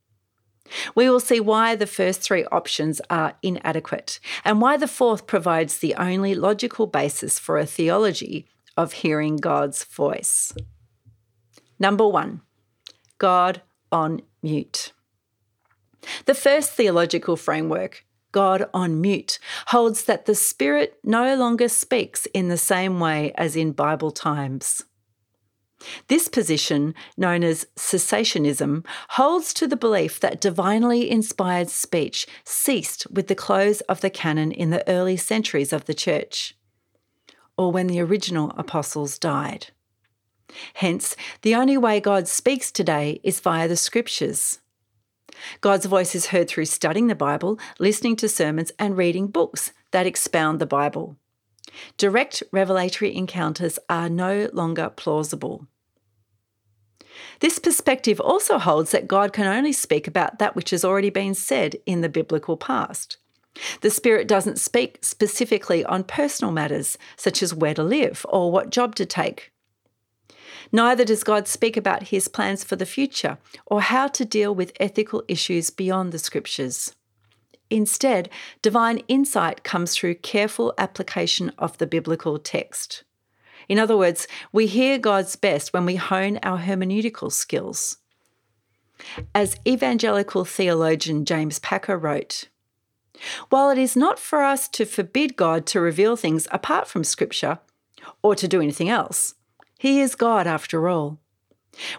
We 0.95 1.09
will 1.09 1.21
see 1.21 1.41
why 1.41 1.77
the 1.77 1.87
first 1.87 2.21
three 2.21 2.45
options 2.47 3.01
are 3.11 3.35
inadequate 3.43 4.21
and 4.45 4.61
why 4.61 4.77
the 4.77 4.89
fourth 4.89 5.27
provides 5.27 5.79
the 5.79 5.95
only 5.95 6.35
logical 6.35 6.87
basis 6.87 7.39
for 7.39 7.59
a 7.59 7.67
theology 7.67 8.47
of 8.77 8.93
hearing 8.93 9.37
God's 9.37 9.85
voice. 9.85 10.53
Number 11.79 12.07
one, 12.07 12.43
God 13.19 13.63
on 13.91 14.23
mute. 14.43 14.93
The 16.27 16.35
first 16.35 16.73
theological 16.73 17.37
framework, 17.37 18.05
God 18.33 18.69
on 18.73 19.01
mute, 19.01 19.39
holds 19.69 20.05
that 20.05 20.27
the 20.27 20.35
Spirit 20.35 20.99
no 21.03 21.35
longer 21.37 21.69
speaks 21.69 22.27
in 22.27 22.49
the 22.49 22.59
same 22.59 23.01
way 23.01 23.33
as 23.37 23.57
in 23.57 23.73
Bible 23.73 24.11
times. 24.11 24.85
This 26.09 26.29
position, 26.29 26.95
known 27.17 27.45
as 27.45 27.67
cessationism, 27.77 28.85
holds 29.11 29.53
to 29.55 29.67
the 29.67 29.77
belief 29.77 30.21
that 30.21 30.41
divinely 30.41 31.11
inspired 31.11 31.69
speech 31.69 32.27
ceased 32.45 33.07
with 33.11 33.29
the 33.29 33.35
close 33.35 33.83
of 33.83 34.01
the 34.01 34.11
canon 34.11 34.53
in 34.53 34.71
the 34.71 34.89
early 34.89 35.17
centuries 35.17 35.73
of 35.73 35.85
the 35.85 35.95
Church, 35.95 36.57
or 37.59 37.71
when 37.71 37.87
the 37.87 38.01
original 38.01 38.53
apostles 38.57 39.19
died. 39.19 39.69
Hence, 40.75 41.17
the 41.43 41.55
only 41.55 41.77
way 41.77 42.01
God 42.01 42.29
speaks 42.29 42.71
today 42.71 43.21
is 43.23 43.41
via 43.41 43.69
the 43.69 43.77
Scriptures. 43.77 44.61
God's 45.61 45.87
voice 45.87 46.15
is 46.15 46.27
heard 46.27 46.49
through 46.49 46.65
studying 46.65 47.09
the 47.09 47.15
Bible, 47.15 47.59
listening 47.79 48.17
to 48.17 48.29
sermons, 48.29 48.73
and 48.79 48.97
reading 48.97 49.27
books 49.27 49.73
that 49.91 50.07
expound 50.07 50.59
the 50.59 50.67
Bible. 50.67 51.17
Direct 51.97 52.43
revelatory 52.53 53.15
encounters 53.15 53.79
are 53.89 54.09
no 54.09 54.49
longer 54.53 54.91
plausible. 54.91 55.67
This 57.41 57.59
perspective 57.59 58.21
also 58.21 58.59
holds 58.59 58.91
that 58.91 59.09
God 59.09 59.33
can 59.33 59.47
only 59.47 59.73
speak 59.73 60.07
about 60.07 60.39
that 60.39 60.55
which 60.55 60.71
has 60.71 60.85
already 60.85 61.11
been 61.11 61.35
said 61.35 61.77
in 61.87 62.01
the 62.01 62.09
biblical 62.09 62.57
past. 62.57 63.17
The 63.81 63.91
Spirit 63.91 64.29
doesn't 64.29 64.59
speak 64.59 64.99
specifically 65.03 65.85
on 65.85 66.05
personal 66.05 66.53
matters, 66.53 66.99
such 67.17 67.43
as 67.43 67.55
where 67.55 67.75
to 67.75 67.83
live 67.83 68.27
or 68.29 68.53
what 68.53 68.71
job 68.71 68.95
to 68.97 69.07
take. 69.07 69.53
Neither 70.73 71.05
does 71.05 71.25
God 71.25 71.49
speak 71.49 71.77
about 71.77 72.09
his 72.09 72.29
plans 72.29 72.65
for 72.65 72.77
the 72.77 72.87
future 72.87 73.39
or 73.67 73.81
how 73.81 74.09
to 74.09 74.25
deal 74.25 74.55
with 74.55 74.73
ethical 74.81 75.23
issues 75.29 75.71
beyond 75.71 76.13
the 76.13 76.19
scriptures. 76.19 76.95
Instead, 77.71 78.29
divine 78.63 78.99
insight 79.09 79.65
comes 79.65 79.95
through 79.95 80.15
careful 80.15 80.73
application 80.79 81.53
of 81.59 81.79
the 81.79 81.87
biblical 81.87 82.39
text. 82.39 83.03
In 83.69 83.79
other 83.79 83.97
words, 83.97 84.29
we 84.53 84.67
hear 84.67 84.99
God's 84.99 85.35
best 85.35 85.73
when 85.73 85.85
we 85.85 85.97
hone 85.97 86.39
our 86.43 86.59
hermeneutical 86.59 87.33
skills. 87.33 87.99
As 89.35 89.57
evangelical 89.67 90.45
theologian 90.45 91.25
James 91.25 91.59
Packer 91.59 91.99
wrote, 91.99 92.49
while 93.49 93.71
it 93.71 93.79
is 93.79 93.97
not 93.97 94.19
for 94.19 94.43
us 94.43 94.69
to 94.69 94.85
forbid 94.85 95.37
God 95.37 95.67
to 95.67 95.81
reveal 95.81 96.17
things 96.17 96.47
apart 96.53 96.87
from 96.87 97.03
Scripture 97.03 97.59
or 98.23 98.35
to 98.35 98.47
do 98.47 98.61
anything 98.61 98.89
else, 98.89 99.35
he 99.79 100.01
is 100.01 100.15
God 100.15 100.47
after 100.47 100.89
all. 100.89 101.19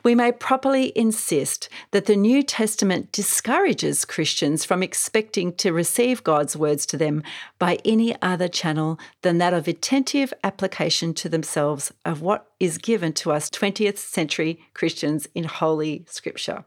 We 0.04 0.16
may 0.16 0.32
properly 0.32 0.92
insist 0.96 1.70
that 1.92 2.06
the 2.06 2.16
New 2.16 2.44
Testament 2.44 3.12
discourages 3.12 4.06
Christians 4.06 4.66
from 4.66 4.84
expecting 4.84 5.54
to 5.56 5.74
receive 5.74 6.24
God's 6.24 6.56
words 6.56 6.86
to 6.88 6.98
them 6.98 7.24
by 7.60 7.78
any 7.86 8.20
other 8.22 8.48
channel 8.48 9.00
than 9.22 9.38
that 9.38 9.54
of 9.54 9.68
attentive 9.68 10.34
application 10.44 11.14
to 11.16 11.30
themselves 11.30 11.94
of 12.06 12.22
what 12.22 12.52
is 12.60 12.78
given 12.78 13.14
to 13.14 13.32
us 13.32 13.50
20th 13.50 13.98
century 13.98 14.60
Christians 14.74 15.28
in 15.36 15.44
Holy 15.44 16.06
Scripture. 16.08 16.66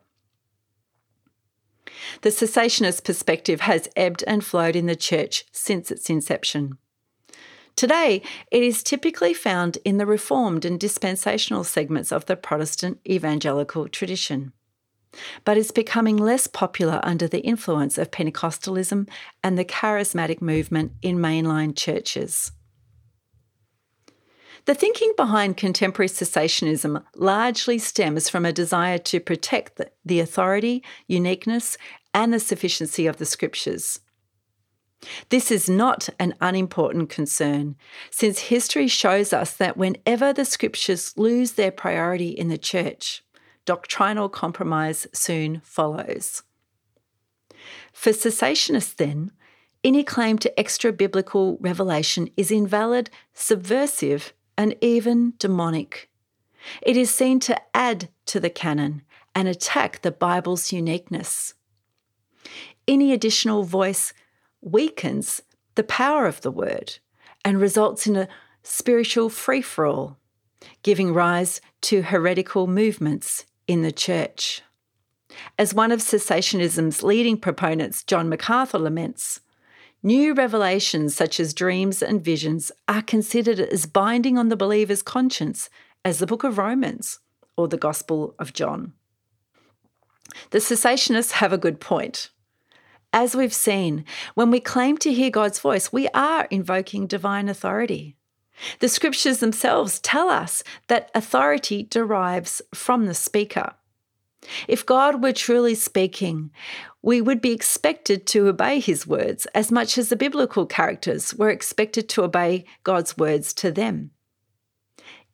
The 2.23 2.31
cessationist 2.31 3.05
perspective 3.05 3.63
has 3.63 3.89
ebbed 3.97 4.25
and 4.27 4.45
flowed 4.45 4.77
in 4.77 4.87
the 4.87 4.97
church 4.97 5.45
since 5.53 5.91
its 5.91 6.09
inception. 6.09 6.79
Today, 7.77 8.23
it 8.51 8.63
is 8.63 8.83
typically 8.83 9.33
found 9.33 9.79
in 9.85 9.99
the 9.99 10.07
Reformed 10.07 10.65
and 10.65 10.79
dispensational 10.79 11.65
segments 11.65 12.13
of 12.13 12.27
the 12.27 12.37
Protestant 12.37 13.01
evangelical 13.09 13.89
tradition, 13.89 14.53
but 15.45 15.57
is 15.57 15.71
becoming 15.71 16.17
less 16.17 16.47
popular 16.47 17.01
under 17.03 17.27
the 17.27 17.41
influence 17.41 17.97
of 17.99 18.11
Pentecostalism 18.11 19.09
and 19.43 19.59
the 19.59 19.65
charismatic 19.65 20.43
movement 20.43 20.93
in 21.03 21.17
mainline 21.17 21.75
churches. 21.77 22.53
The 24.67 24.75
thinking 24.75 25.15
behind 25.17 25.57
contemporary 25.57 26.09
cessationism 26.09 27.03
largely 27.17 27.79
stems 27.79 28.29
from 28.29 28.45
a 28.45 28.53
desire 28.53 28.99
to 28.99 29.19
protect 29.19 29.81
the 30.05 30.21
authority, 30.21 30.85
uniqueness, 31.07 31.79
and 32.13 32.33
the 32.33 32.41
sufficiency 32.41 33.07
of 33.07 33.17
the 33.17 33.25
scriptures. 33.25 34.01
This 35.31 35.51
is 35.51 35.69
not 35.69 36.09
an 36.19 36.35
unimportant 36.41 37.09
concern, 37.09 37.77
since 38.11 38.39
history 38.39 38.87
shows 38.87 39.33
us 39.33 39.55
that 39.55 39.77
whenever 39.77 40.33
the 40.33 40.45
scriptures 40.45 41.17
lose 41.17 41.53
their 41.53 41.71
priority 41.71 42.29
in 42.29 42.49
the 42.49 42.59
church, 42.59 43.25
doctrinal 43.65 44.29
compromise 44.29 45.07
soon 45.13 45.61
follows. 45.65 46.43
For 47.93 48.11
cessationists, 48.11 48.95
then, 48.95 49.33
any 49.83 50.05
claim 50.05 50.39
to 50.39 50.61
extra 50.61 50.93
biblical 50.93 51.57
revelation 51.61 52.29
is 52.37 52.51
invalid, 52.51 53.09
subversive, 53.33 54.35
and 54.59 54.75
even 54.83 55.33
demonic. 55.39 56.11
It 56.83 56.97
is 56.97 57.15
seen 57.15 57.41
to 57.41 57.59
add 57.75 58.11
to 58.27 58.41
the 58.41 58.51
canon 58.51 59.03
and 59.35 59.49
attack 59.49 60.03
the 60.03 60.11
Bible's 60.11 60.73
uniqueness. 60.73 61.55
Any 62.87 63.13
additional 63.13 63.63
voice 63.63 64.13
weakens 64.61 65.43
the 65.75 65.85
power 65.85 66.27
of 66.27 66.41
the 66.43 66.51
word 66.51 66.99
and 67.45 67.61
results 67.61 68.07
in 68.07 68.17
a 68.17 68.29
spiritual 68.63 69.29
free 69.31 69.63
for 69.63 69.87
all, 69.87 70.19
giving 70.83 71.15
rise 71.15 71.61
to 71.83 72.03
heretical 72.03 72.67
movements 72.67 73.45
in 73.67 73.83
the 73.83 73.93
church. 73.93 74.63
As 75.59 75.73
one 75.73 75.93
of 75.93 76.01
cessationism's 76.01 77.03
leading 77.03 77.37
proponents, 77.37 78.03
John 78.03 78.29
MacArthur, 78.29 78.79
laments, 78.79 79.41
new 80.03 80.35
revelations 80.35 81.15
such 81.15 81.39
as 81.39 81.55
dreams 81.55 82.03
and 82.03 82.23
visions 82.23 82.73
are 82.89 83.03
considered 83.03 83.61
as 83.61 83.87
binding 83.87 84.37
on 84.37 84.49
the 84.49 84.57
believer's 84.57 85.03
conscience 85.03 85.71
as 86.05 86.19
the 86.19 86.27
book 86.27 86.45
of 86.45 86.59
Romans 86.59 87.21
or 87.57 87.69
the 87.69 87.77
Gospel 87.77 88.35
of 88.39 88.53
John. 88.53 88.93
The 90.51 90.59
cessationists 90.59 91.33
have 91.33 91.53
a 91.53 91.59
good 91.59 91.81
point. 91.81 92.31
As 93.13 93.35
we've 93.35 93.55
seen, 93.55 94.05
when 94.35 94.51
we 94.51 94.61
claim 94.61 94.97
to 94.99 95.13
hear 95.13 95.31
God's 95.31 95.59
voice, 95.59 95.93
we 95.93 96.09
are 96.09 96.47
invoking 96.51 97.07
divine 97.07 97.49
authority. 97.49 98.17
The 98.79 98.89
scriptures 98.89 99.39
themselves 99.39 99.99
tell 100.01 100.29
us 100.29 100.63
that 100.87 101.11
authority 101.15 101.83
derives 101.83 102.63
from 102.73 103.07
the 103.07 103.15
speaker. 103.15 103.75
If 104.69 104.87
God 104.87 105.23
were 105.23 105.33
truly 105.33 105.75
speaking, 105.75 106.51
we 107.03 107.21
would 107.21 107.41
be 107.41 107.53
expected 107.53 108.27
to 108.29 108.49
obey 108.49 108.81
his 108.81 109.07
words 109.07 109.47
as 109.55 109.73
much 109.73 109.99
as 109.99 110.09
the 110.09 110.17
biblical 110.17 110.65
characters 110.67 111.35
were 111.35 111.51
expected 111.51 112.09
to 112.11 112.23
obey 112.23 112.65
God's 112.85 113.19
words 113.19 113.53
to 113.55 113.73
them. 113.73 114.11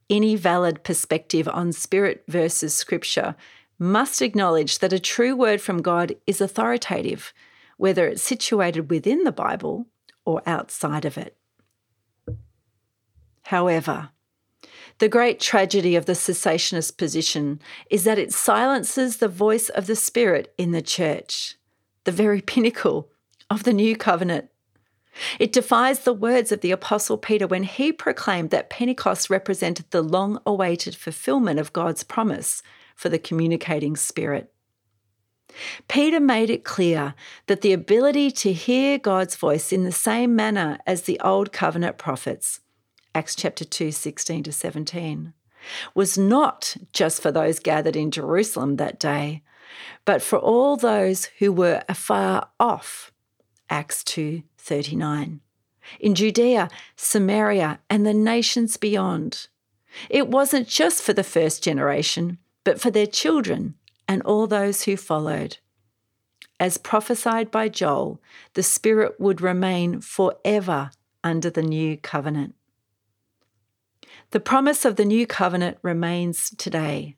Any 0.09 0.37
valid 0.37 0.83
perspective 0.83 1.49
on 1.49 1.73
spirit 1.73 2.25
versus 2.28 2.75
scripture 2.75 3.35
must 3.78 4.23
acknowledge 4.23 4.78
that 4.78 4.92
a 4.92 4.99
true 4.99 5.37
word 5.37 5.61
from 5.61 5.83
God 5.83 6.14
is 6.26 6.40
authoritative, 6.40 7.33
whether 7.76 8.06
it's 8.06 8.23
situated 8.23 8.90
within 8.90 9.25
the 9.25 9.33
Bible 9.33 9.87
or 10.25 10.42
outside 10.47 11.04
of 11.04 11.16
it. 11.18 11.37
However, 13.45 14.11
the 14.99 15.09
great 15.09 15.40
tragedy 15.40 15.95
of 15.95 16.06
the 16.06 16.14
cessationist 16.14 16.97
position 16.97 17.61
is 17.90 18.04
that 18.04 18.18
it 18.18 18.33
silences 18.33 19.18
the 19.18 19.28
voice 19.28 19.68
of 19.68 19.87
the 19.87 19.97
Spirit 19.97 20.54
in 20.56 20.73
the 20.73 20.83
church, 20.83 21.56
the 22.04 22.12
very 22.12 22.40
pinnacle 22.52 23.11
of 23.50 23.64
the 23.64 23.73
new 23.73 23.97
covenant. 23.97 24.49
It 25.38 25.52
defies 25.52 26.00
the 26.00 26.12
words 26.12 26.52
of 26.52 26.61
the 26.61 26.73
Apostle 26.73 27.16
Peter 27.16 27.47
when 27.47 27.62
he 27.62 27.92
proclaimed 27.92 28.50
that 28.50 28.68
Pentecost 28.68 29.30
represented 29.30 29.90
the 29.90 30.02
long 30.02 30.40
awaited 30.45 30.95
fulfillment 30.95 31.59
of 31.59 31.73
God's 31.73 32.02
promise 32.02 32.62
for 32.95 33.09
the 33.09 33.18
communicating 33.18 33.97
Spirit. 33.97 34.52
Peter 35.88 36.21
made 36.21 36.50
it 36.50 36.65
clear 36.65 37.15
that 37.47 37.61
the 37.61 37.73
ability 37.73 38.31
to 38.31 38.53
hear 38.53 38.99
God's 38.99 39.37
voice 39.37 39.73
in 39.73 39.85
the 39.85 39.93
same 39.93 40.37
manner 40.37 40.79
as 40.87 41.03
the 41.03 41.21
Old 41.21 41.53
Covenant 41.53 41.99
prophets 41.99 42.61
Acts 43.17 43.35
chapter 43.35 43.65
2, 43.65 43.93
16 43.93 44.43
to 44.43 44.53
17, 44.53 45.33
was 45.95 46.19
not 46.19 46.76
just 46.93 47.23
for 47.23 47.33
those 47.33 47.59
gathered 47.59 47.97
in 47.97 48.11
Jerusalem 48.11 48.76
that 48.76 49.00
day, 49.00 49.43
but 50.05 50.21
for 50.21 50.38
all 50.38 50.76
those 50.76 51.31
who 51.38 51.50
were 51.50 51.83
afar 51.88 52.49
off. 52.61 53.12
Acts 53.71 54.05
2, 54.05 54.43
39. 54.59 55.41
In 55.99 56.15
Judea, 56.15 56.69
Samaria, 56.95 57.81
and 57.88 58.05
the 58.05 58.12
nations 58.12 58.76
beyond. 58.76 59.49
It 60.11 60.29
wasn't 60.29 60.69
just 60.69 61.03
for 61.03 61.15
the 61.15 61.25
first 61.25 61.65
generation, 61.65 62.37
but 62.65 62.79
for 62.79 62.91
their 62.91 63.07
children 63.07 63.76
and 64.09 64.23
all 64.23 64.47
those 64.47 64.83
who 64.83 64.97
followed. 64.97 65.59
As 66.59 66.79
prophesied 66.79 67.51
by 67.51 67.69
Joel, 67.69 68.21
the 68.55 68.63
Spirit 68.63 69.21
would 69.21 69.41
remain 69.41 70.01
forever 70.01 70.91
under 71.23 71.51
the 71.51 71.63
new 71.63 71.97
covenant. 71.99 72.55
The 74.31 74.41
promise 74.41 74.85
of 74.85 74.97
the 74.97 75.05
new 75.05 75.27
covenant 75.27 75.79
remains 75.83 76.51
today. 76.51 77.17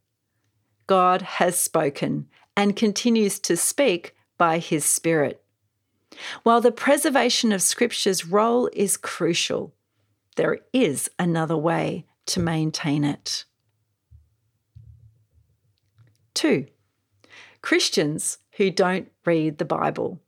God 0.87 1.23
has 1.23 1.59
spoken 1.59 2.27
and 2.57 2.75
continues 2.75 3.39
to 3.41 3.57
speak 3.57 4.15
by 4.37 4.59
his 4.59 4.85
Spirit. 4.85 5.43
While 6.43 6.61
the 6.61 6.73
preservation 6.73 7.53
of 7.53 7.63
Scripture's 7.63 8.27
role 8.27 8.69
is 8.73 8.97
crucial, 8.97 9.75
there 10.37 10.59
is 10.73 11.11
another 11.19 11.57
way 11.57 12.07
to 12.27 12.41
maintain 12.41 13.05
it. 13.05 13.45
2. 16.35 16.67
Christians 17.63 18.39
who 18.57 18.71
don't 18.71 19.11
read 19.25 19.59
the 19.59 19.65
Bible. 19.65 20.21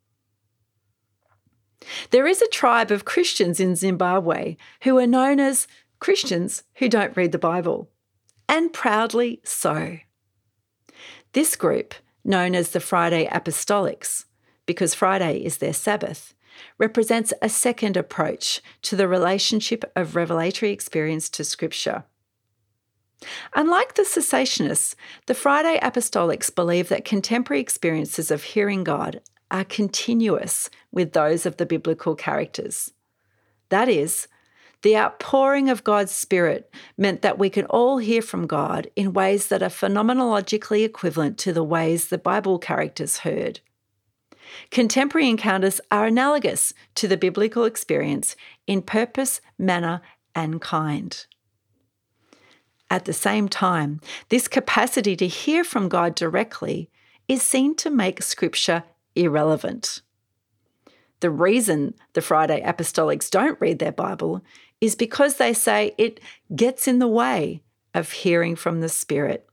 There 2.10 2.26
is 2.26 2.42
a 2.42 2.48
tribe 2.48 2.90
of 2.90 3.04
Christians 3.04 3.60
in 3.60 3.74
Zimbabwe 3.76 4.56
who 4.82 4.98
are 4.98 5.06
known 5.06 5.40
as 5.40 5.66
Christians 5.98 6.62
who 6.76 6.88
don't 6.88 7.16
read 7.16 7.32
the 7.32 7.38
Bible, 7.38 7.90
and 8.48 8.72
proudly 8.72 9.40
so. 9.44 9.98
This 11.32 11.56
group, 11.56 11.94
known 12.24 12.54
as 12.54 12.70
the 12.70 12.80
Friday 12.80 13.26
Apostolics, 13.26 14.24
because 14.66 14.94
Friday 14.94 15.38
is 15.38 15.58
their 15.58 15.72
Sabbath, 15.72 16.34
represents 16.78 17.32
a 17.40 17.48
second 17.48 17.96
approach 17.96 18.60
to 18.82 18.96
the 18.96 19.08
relationship 19.08 19.84
of 19.94 20.16
revelatory 20.16 20.72
experience 20.72 21.28
to 21.30 21.44
Scripture. 21.44 22.04
Unlike 23.54 23.94
the 23.94 24.02
cessationists, 24.02 24.94
the 25.26 25.34
Friday 25.34 25.78
Apostolics 25.82 26.54
believe 26.54 26.88
that 26.88 27.04
contemporary 27.04 27.60
experiences 27.60 28.30
of 28.30 28.42
hearing 28.42 28.84
God 28.84 29.20
are 29.50 29.64
continuous 29.64 30.70
with 30.92 31.12
those 31.12 31.44
of 31.44 31.56
the 31.56 31.66
biblical 31.66 32.14
characters. 32.14 32.92
That 33.68 33.88
is, 33.88 34.26
the 34.82 34.96
outpouring 34.96 35.68
of 35.68 35.84
God's 35.84 36.12
Spirit 36.12 36.72
meant 36.96 37.20
that 37.22 37.38
we 37.38 37.50
can 37.50 37.66
all 37.66 37.98
hear 37.98 38.22
from 38.22 38.46
God 38.46 38.90
in 38.96 39.12
ways 39.12 39.48
that 39.48 39.62
are 39.62 39.68
phenomenologically 39.68 40.84
equivalent 40.84 41.36
to 41.38 41.52
the 41.52 41.64
ways 41.64 42.08
the 42.08 42.16
Bible 42.18 42.58
characters 42.58 43.18
heard. 43.18 43.60
Contemporary 44.70 45.28
encounters 45.28 45.80
are 45.90 46.06
analogous 46.06 46.72
to 46.94 47.06
the 47.06 47.18
biblical 47.18 47.64
experience 47.64 48.36
in 48.66 48.82
purpose, 48.82 49.40
manner, 49.58 50.00
and 50.34 50.60
kind. 50.60 51.26
At 52.90 53.04
the 53.04 53.12
same 53.12 53.48
time, 53.48 54.00
this 54.30 54.48
capacity 54.48 55.14
to 55.16 55.28
hear 55.28 55.62
from 55.62 55.88
God 55.88 56.16
directly 56.16 56.90
is 57.28 57.40
seen 57.40 57.76
to 57.76 57.90
make 57.90 58.22
Scripture 58.22 58.82
irrelevant. 59.14 60.02
The 61.20 61.30
reason 61.30 61.94
the 62.14 62.22
Friday 62.22 62.60
Apostolics 62.62 63.30
don't 63.30 63.60
read 63.60 63.78
their 63.78 63.92
Bible 63.92 64.42
is 64.80 64.96
because 64.96 65.36
they 65.36 65.52
say 65.52 65.94
it 65.98 66.18
gets 66.54 66.88
in 66.88 66.98
the 66.98 67.08
way 67.08 67.62
of 67.94 68.10
hearing 68.10 68.56
from 68.56 68.80
the 68.80 68.88
Spirit. 68.88 69.46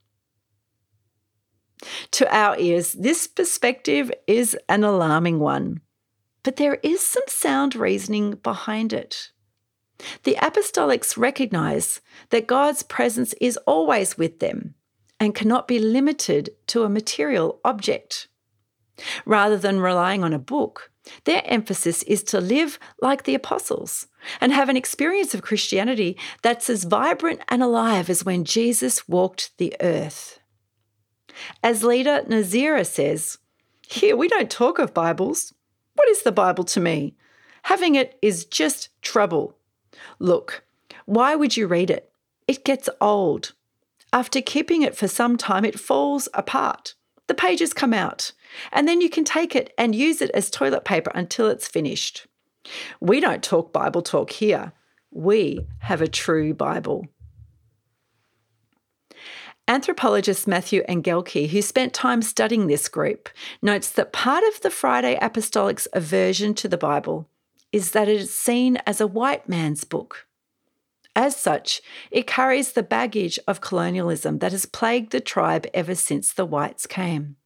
To 2.11 2.35
our 2.35 2.57
ears, 2.57 2.93
this 2.93 3.27
perspective 3.27 4.11
is 4.25 4.57
an 4.67 4.83
alarming 4.83 5.39
one, 5.39 5.81
but 6.41 6.55
there 6.55 6.79
is 6.81 7.05
some 7.05 7.23
sound 7.27 7.75
reasoning 7.75 8.35
behind 8.35 8.93
it. 8.93 9.31
The 10.23 10.35
apostolics 10.35 11.17
recognize 11.17 12.01
that 12.29 12.47
God's 12.47 12.83
presence 12.83 13.33
is 13.41 13.57
always 13.65 14.17
with 14.17 14.39
them 14.39 14.75
and 15.19 15.33
cannot 15.33 15.67
be 15.67 15.79
limited 15.79 16.51
to 16.67 16.83
a 16.83 16.89
material 16.89 17.59
object. 17.65 18.27
Rather 19.25 19.57
than 19.57 19.79
relying 19.79 20.23
on 20.23 20.33
a 20.33 20.39
book, 20.39 20.91
their 21.23 21.41
emphasis 21.45 22.03
is 22.03 22.23
to 22.23 22.41
live 22.41 22.79
like 23.01 23.23
the 23.23 23.35
apostles 23.35 24.07
and 24.41 24.51
have 24.51 24.69
an 24.69 24.77
experience 24.77 25.33
of 25.33 25.41
Christianity 25.41 26.17
that's 26.41 26.69
as 26.69 26.83
vibrant 26.83 27.41
and 27.47 27.63
alive 27.63 28.09
as 28.09 28.25
when 28.25 28.43
Jesus 28.43 29.07
walked 29.07 29.57
the 29.57 29.75
earth. 29.79 30.39
As 31.63 31.83
leader 31.83 32.23
Nazira 32.27 32.85
says, 32.85 33.37
Here 33.87 34.15
we 34.15 34.27
don't 34.27 34.49
talk 34.49 34.79
of 34.79 34.93
Bibles. 34.93 35.53
What 35.95 36.09
is 36.09 36.23
the 36.23 36.31
Bible 36.31 36.63
to 36.65 36.79
me? 36.79 37.15
Having 37.63 37.95
it 37.95 38.17
is 38.21 38.45
just 38.45 38.89
trouble. 39.01 39.56
Look, 40.19 40.63
why 41.05 41.35
would 41.35 41.57
you 41.57 41.67
read 41.67 41.89
it? 41.89 42.11
It 42.47 42.65
gets 42.65 42.89
old. 43.01 43.53
After 44.13 44.41
keeping 44.41 44.81
it 44.81 44.95
for 44.95 45.07
some 45.07 45.37
time, 45.37 45.65
it 45.65 45.79
falls 45.79 46.29
apart. 46.33 46.95
The 47.27 47.33
pages 47.33 47.73
come 47.73 47.93
out, 47.93 48.31
and 48.71 48.87
then 48.87 49.01
you 49.01 49.09
can 49.09 49.25
take 49.25 49.55
it 49.55 49.73
and 49.77 49.93
use 49.93 50.21
it 50.21 50.31
as 50.31 50.49
toilet 50.49 50.85
paper 50.85 51.11
until 51.13 51.47
it's 51.47 51.67
finished. 51.67 52.25
We 53.01 53.19
don't 53.19 53.43
talk 53.43 53.73
Bible 53.73 54.01
talk 54.01 54.31
here. 54.31 54.71
We 55.11 55.67
have 55.79 56.01
a 56.01 56.07
true 56.07 56.53
Bible. 56.53 57.07
Anthropologist 59.67 60.47
Matthew 60.47 60.81
Engelke, 60.87 61.49
who 61.49 61.61
spent 61.61 61.93
time 61.93 62.21
studying 62.21 62.67
this 62.67 62.87
group, 62.87 63.27
notes 63.61 63.89
that 63.89 64.13
part 64.13 64.45
of 64.45 64.61
the 64.61 64.69
Friday 64.69 65.17
Apostolic's 65.21 65.89
aversion 65.91 66.53
to 66.55 66.69
the 66.69 66.77
Bible 66.77 67.27
is 67.71 67.91
that 67.91 68.07
it 68.07 68.21
is 68.21 68.33
seen 68.33 68.77
as 68.85 69.01
a 69.01 69.07
white 69.07 69.47
man's 69.47 69.83
book. 69.83 70.27
As 71.15 71.35
such, 71.35 71.81
it 72.11 72.27
carries 72.27 72.73
the 72.73 72.83
baggage 72.83 73.39
of 73.47 73.59
colonialism 73.61 74.37
that 74.39 74.51
has 74.51 74.65
plagued 74.65 75.11
the 75.11 75.19
tribe 75.19 75.65
ever 75.73 75.95
since 75.95 76.31
the 76.31 76.45
whites 76.45 76.85
came. 76.85 77.37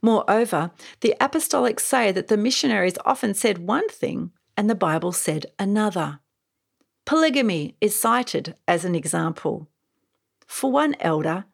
Moreover, 0.00 0.70
the 1.00 1.14
apostolics 1.20 1.80
say 1.80 2.12
that 2.12 2.28
the 2.28 2.36
missionaries 2.36 2.98
often 3.04 3.34
said 3.34 3.66
one 3.66 3.88
thing 3.88 4.30
and 4.56 4.70
the 4.70 4.74
Bible 4.74 5.12
said 5.12 5.46
another. 5.58 6.20
Polygamy 7.04 7.76
is 7.80 7.98
cited 7.98 8.54
as 8.68 8.84
an 8.84 8.94
example. 8.94 9.68
For 10.46 10.70
one 10.70 10.94
elder, 11.00 11.46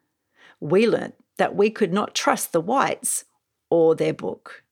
we 0.61 0.87
learnt 0.87 1.15
that 1.39 1.55
we 1.55 1.71
could 1.71 1.93
not 1.93 2.15
trust 2.15 2.53
the 2.53 2.61
whites 2.61 3.25
or 3.71 3.95
their 3.95 4.13
book. 4.13 4.65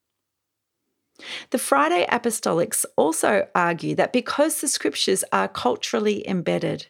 The 1.51 1.59
Friday 1.59 2.07
Apostolics 2.11 2.85
also 2.97 3.49
argue 3.55 3.95
that 3.97 4.13
because 4.13 4.61
the 4.61 4.69
scriptures 4.69 5.25
are 5.33 5.49
culturally 5.49 6.27
embedded, 6.29 6.87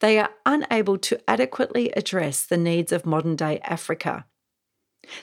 they 0.00 0.18
are 0.18 0.30
unable 0.46 0.98
to 0.98 1.18
adequately 1.28 1.90
address 1.90 2.44
the 2.44 2.56
needs 2.56 2.92
of 2.92 3.06
modern 3.06 3.36
day 3.36 3.58
Africa. 3.60 4.26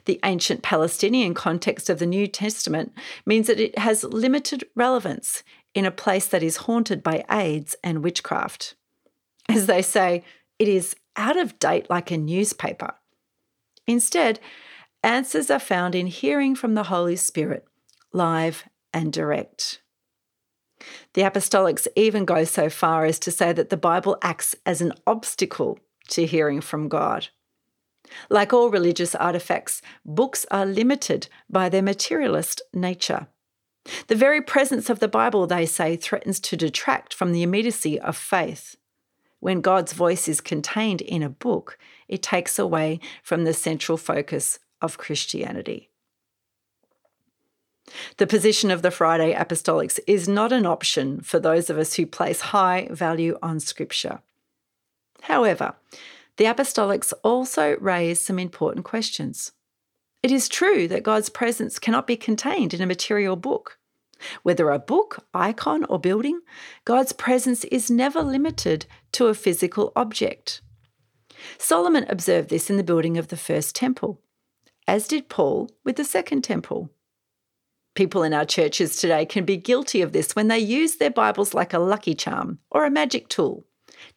The 0.06 0.20
ancient 0.24 0.62
Palestinian 0.62 1.34
context 1.34 1.90
of 1.90 2.00
the 2.00 2.06
New 2.06 2.28
Testament 2.28 2.94
means 3.26 3.48
that 3.48 3.60
it 3.60 3.78
has 3.80 4.04
limited 4.04 4.66
relevance 4.76 5.44
in 5.74 5.86
a 5.86 5.92
place 5.92 6.28
that 6.28 6.44
is 6.44 6.58
haunted 6.58 7.02
by 7.02 7.24
AIDS 7.32 7.76
and 7.84 8.04
witchcraft. 8.04 8.76
As 9.50 9.66
they 9.66 9.82
say, 9.82 10.24
it 10.60 10.68
is 10.68 10.96
out 11.16 11.38
of 11.38 11.58
date 11.60 11.90
like 11.90 12.12
a 12.12 12.18
newspaper. 12.18 12.94
Instead, 13.88 14.40
answers 15.04 15.50
are 15.50 15.60
found 15.60 15.96
in 15.96 16.08
hearing 16.08 16.56
from 16.56 16.76
the 16.76 16.84
Holy 16.84 17.16
Spirit, 17.16 17.66
live 18.14 18.66
and 18.94 19.12
direct. 19.14 19.82
The 21.14 21.22
apostolics 21.22 21.88
even 21.96 22.26
go 22.26 22.44
so 22.44 22.70
far 22.70 23.06
as 23.06 23.20
to 23.20 23.32
say 23.32 23.54
that 23.54 23.70
the 23.70 23.78
Bible 23.78 24.18
acts 24.22 24.56
as 24.66 24.82
an 24.82 24.94
obstacle 25.06 25.80
to 26.10 26.26
hearing 26.26 26.62
from 26.62 26.88
God. 26.88 27.28
Like 28.30 28.52
all 28.52 28.70
religious 28.70 29.16
artifacts, 29.16 29.82
books 30.06 30.46
are 30.52 30.66
limited 30.66 31.28
by 31.50 31.70
their 31.70 31.82
materialist 31.82 32.62
nature. 32.74 33.28
The 34.08 34.16
very 34.16 34.42
presence 34.42 34.90
of 34.90 35.00
the 35.00 35.08
Bible, 35.08 35.48
they 35.48 35.66
say, 35.66 35.96
threatens 35.96 36.40
to 36.42 36.58
detract 36.58 37.14
from 37.14 37.32
the 37.32 37.44
immediacy 37.44 38.00
of 38.00 38.18
faith. 38.18 38.76
When 39.40 39.62
God's 39.62 39.94
voice 39.94 40.28
is 40.28 40.42
contained 40.42 41.02
in 41.02 41.24
a 41.24 41.30
book, 41.30 41.78
it 42.08 42.22
takes 42.22 42.60
away 42.60 43.00
from 43.24 43.44
the 43.44 43.54
central 43.54 43.98
focus 43.98 44.60
of 44.82 44.98
Christianity. 44.98 45.91
The 48.18 48.28
position 48.28 48.72
of 48.72 48.82
the 48.82 48.92
Friday 48.92 49.34
Apostolics 49.34 50.00
is 50.08 50.28
not 50.28 50.52
an 50.52 50.66
option 50.66 51.22
for 51.22 51.40
those 51.40 51.70
of 51.70 51.78
us 51.78 51.96
who 51.96 52.06
place 52.06 52.42
high 52.42 52.88
value 52.92 53.38
on 53.42 53.60
Scripture. 53.60 54.22
However, 55.22 55.76
the 56.38 56.46
Apostolics 56.46 57.14
also 57.24 57.78
raise 57.80 58.20
some 58.22 58.40
important 58.40 58.86
questions. 58.86 59.52
It 60.24 60.32
is 60.32 60.48
true 60.48 60.88
that 60.88 61.04
God's 61.04 61.30
presence 61.30 61.80
cannot 61.80 62.08
be 62.08 62.16
contained 62.16 62.74
in 62.74 62.82
a 62.82 62.86
material 62.86 63.36
book. 63.36 63.78
Whether 64.44 64.70
a 64.70 64.78
book, 64.78 65.26
icon, 65.34 65.84
or 65.86 66.00
building, 66.00 66.42
God's 66.86 67.12
presence 67.12 67.64
is 67.66 67.90
never 67.90 68.22
limited 68.22 68.86
to 69.14 69.28
a 69.28 69.34
physical 69.34 69.92
object. 69.96 70.62
Solomon 71.58 72.06
observed 72.08 72.50
this 72.50 72.70
in 72.70 72.78
the 72.78 72.84
building 72.84 73.18
of 73.18 73.30
the 73.30 73.38
first 73.38 73.76
temple, 73.76 74.22
as 74.88 75.08
did 75.08 75.28
Paul 75.28 75.72
with 75.84 75.96
the 75.96 76.06
second 76.06 76.44
temple. 76.44 76.92
People 77.94 78.24
in 78.24 78.34
our 78.34 78.46
churches 78.46 78.96
today 78.96 79.26
can 79.26 79.44
be 79.44 79.58
guilty 79.58 80.02
of 80.02 80.14
this 80.14 80.36
when 80.36 80.48
they 80.48 80.60
use 80.60 80.96
their 80.96 81.10
Bibles 81.10 81.54
like 81.54 81.74
a 81.74 81.80
lucky 81.80 82.16
charm 82.16 82.60
or 82.70 82.86
a 82.86 82.92
magic 82.92 83.28
tool, 83.28 83.66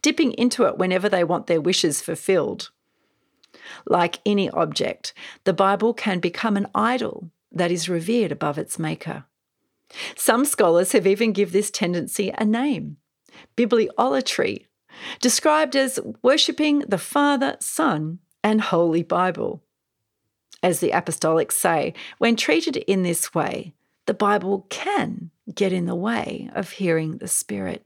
dipping 0.01 0.33
into 0.33 0.65
it 0.65 0.79
whenever 0.79 1.09
they 1.09 1.25
want 1.25 1.47
their 1.47 1.61
wishes 1.61 2.01
fulfilled. 2.01 2.71
Like 3.87 4.21
any 4.25 4.49
object, 4.51 5.13
the 5.45 5.53
Bible 5.53 5.93
can 5.93 6.21
become 6.21 6.57
an 6.57 6.69
idol 6.75 7.31
that 7.51 7.71
is 7.71 7.89
revered 7.89 8.33
above 8.33 8.59
its 8.59 8.79
maker. 8.79 9.25
Some 10.17 10.45
scholars 10.45 10.93
have 10.93 11.07
even 11.07 11.33
given 11.33 11.53
this 11.53 11.71
tendency 11.71 12.33
a 12.37 12.45
name 12.45 12.99
bibliolatry, 13.57 14.67
described 15.21 15.75
as 15.75 15.99
worshipping 16.23 16.81
the 16.81 16.99
Father, 16.99 17.57
Son, 17.61 18.21
and 18.45 18.61
Holy 18.61 19.03
Bible. 19.03 19.63
As 20.65 20.81
the 20.81 20.93
apostolics 20.93 21.53
say, 21.53 21.93
when 22.17 22.37
treated 22.37 22.79
in 22.79 23.03
this 23.03 23.35
way, 23.35 23.75
the 24.07 24.15
Bible 24.15 24.65
can 24.71 25.31
get 25.55 25.75
in 25.75 25.85
the 25.85 25.95
way 25.95 26.49
of 26.55 26.71
hearing 26.71 27.19
the 27.19 27.29
Spirit. 27.29 27.85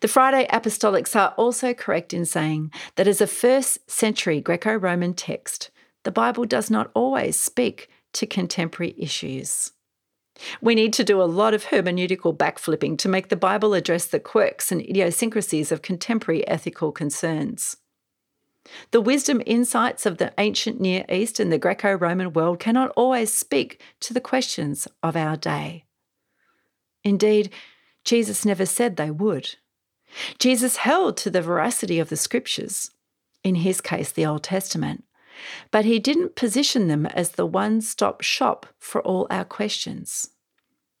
The 0.00 0.08
Friday 0.08 0.48
Apostolics 0.48 1.14
are 1.14 1.34
also 1.36 1.72
correct 1.72 2.12
in 2.12 2.24
saying 2.26 2.72
that 2.96 3.06
as 3.06 3.20
a 3.20 3.28
first 3.28 3.88
century 3.88 4.40
Greco 4.40 4.74
Roman 4.74 5.14
text, 5.14 5.70
the 6.02 6.10
Bible 6.10 6.44
does 6.44 6.68
not 6.68 6.90
always 6.94 7.38
speak 7.38 7.88
to 8.14 8.26
contemporary 8.26 8.96
issues. 8.98 9.70
We 10.60 10.74
need 10.74 10.92
to 10.94 11.04
do 11.04 11.22
a 11.22 11.30
lot 11.30 11.54
of 11.54 11.66
hermeneutical 11.66 12.36
backflipping 12.36 12.98
to 12.98 13.08
make 13.08 13.28
the 13.28 13.36
Bible 13.36 13.74
address 13.74 14.06
the 14.06 14.18
quirks 14.18 14.72
and 14.72 14.80
idiosyncrasies 14.80 15.70
of 15.70 15.80
contemporary 15.80 16.44
ethical 16.48 16.90
concerns. 16.90 17.76
The 18.90 19.00
wisdom 19.00 19.42
insights 19.46 20.06
of 20.06 20.18
the 20.18 20.32
ancient 20.38 20.80
Near 20.80 21.04
East 21.10 21.40
and 21.40 21.52
the 21.52 21.58
Greco 21.58 21.94
Roman 21.94 22.32
world 22.32 22.58
cannot 22.58 22.90
always 22.96 23.32
speak 23.32 23.82
to 24.00 24.14
the 24.14 24.20
questions 24.20 24.88
of 25.02 25.16
our 25.16 25.36
day. 25.36 25.84
Indeed, 27.04 27.50
Jesus 28.04 28.44
never 28.44 28.66
said 28.66 28.96
they 28.96 29.10
would. 29.10 29.56
Jesus 30.38 30.78
held 30.78 31.16
to 31.18 31.30
the 31.30 31.42
veracity 31.42 31.98
of 31.98 32.08
the 32.08 32.16
scriptures, 32.16 32.90
in 33.44 33.56
his 33.56 33.80
case, 33.80 34.10
the 34.10 34.26
Old 34.26 34.42
Testament, 34.42 35.04
but 35.70 35.84
he 35.84 35.98
didn't 35.98 36.34
position 36.34 36.88
them 36.88 37.06
as 37.06 37.30
the 37.30 37.46
one 37.46 37.80
stop 37.80 38.22
shop 38.22 38.66
for 38.78 39.02
all 39.02 39.26
our 39.30 39.44
questions. 39.44 40.30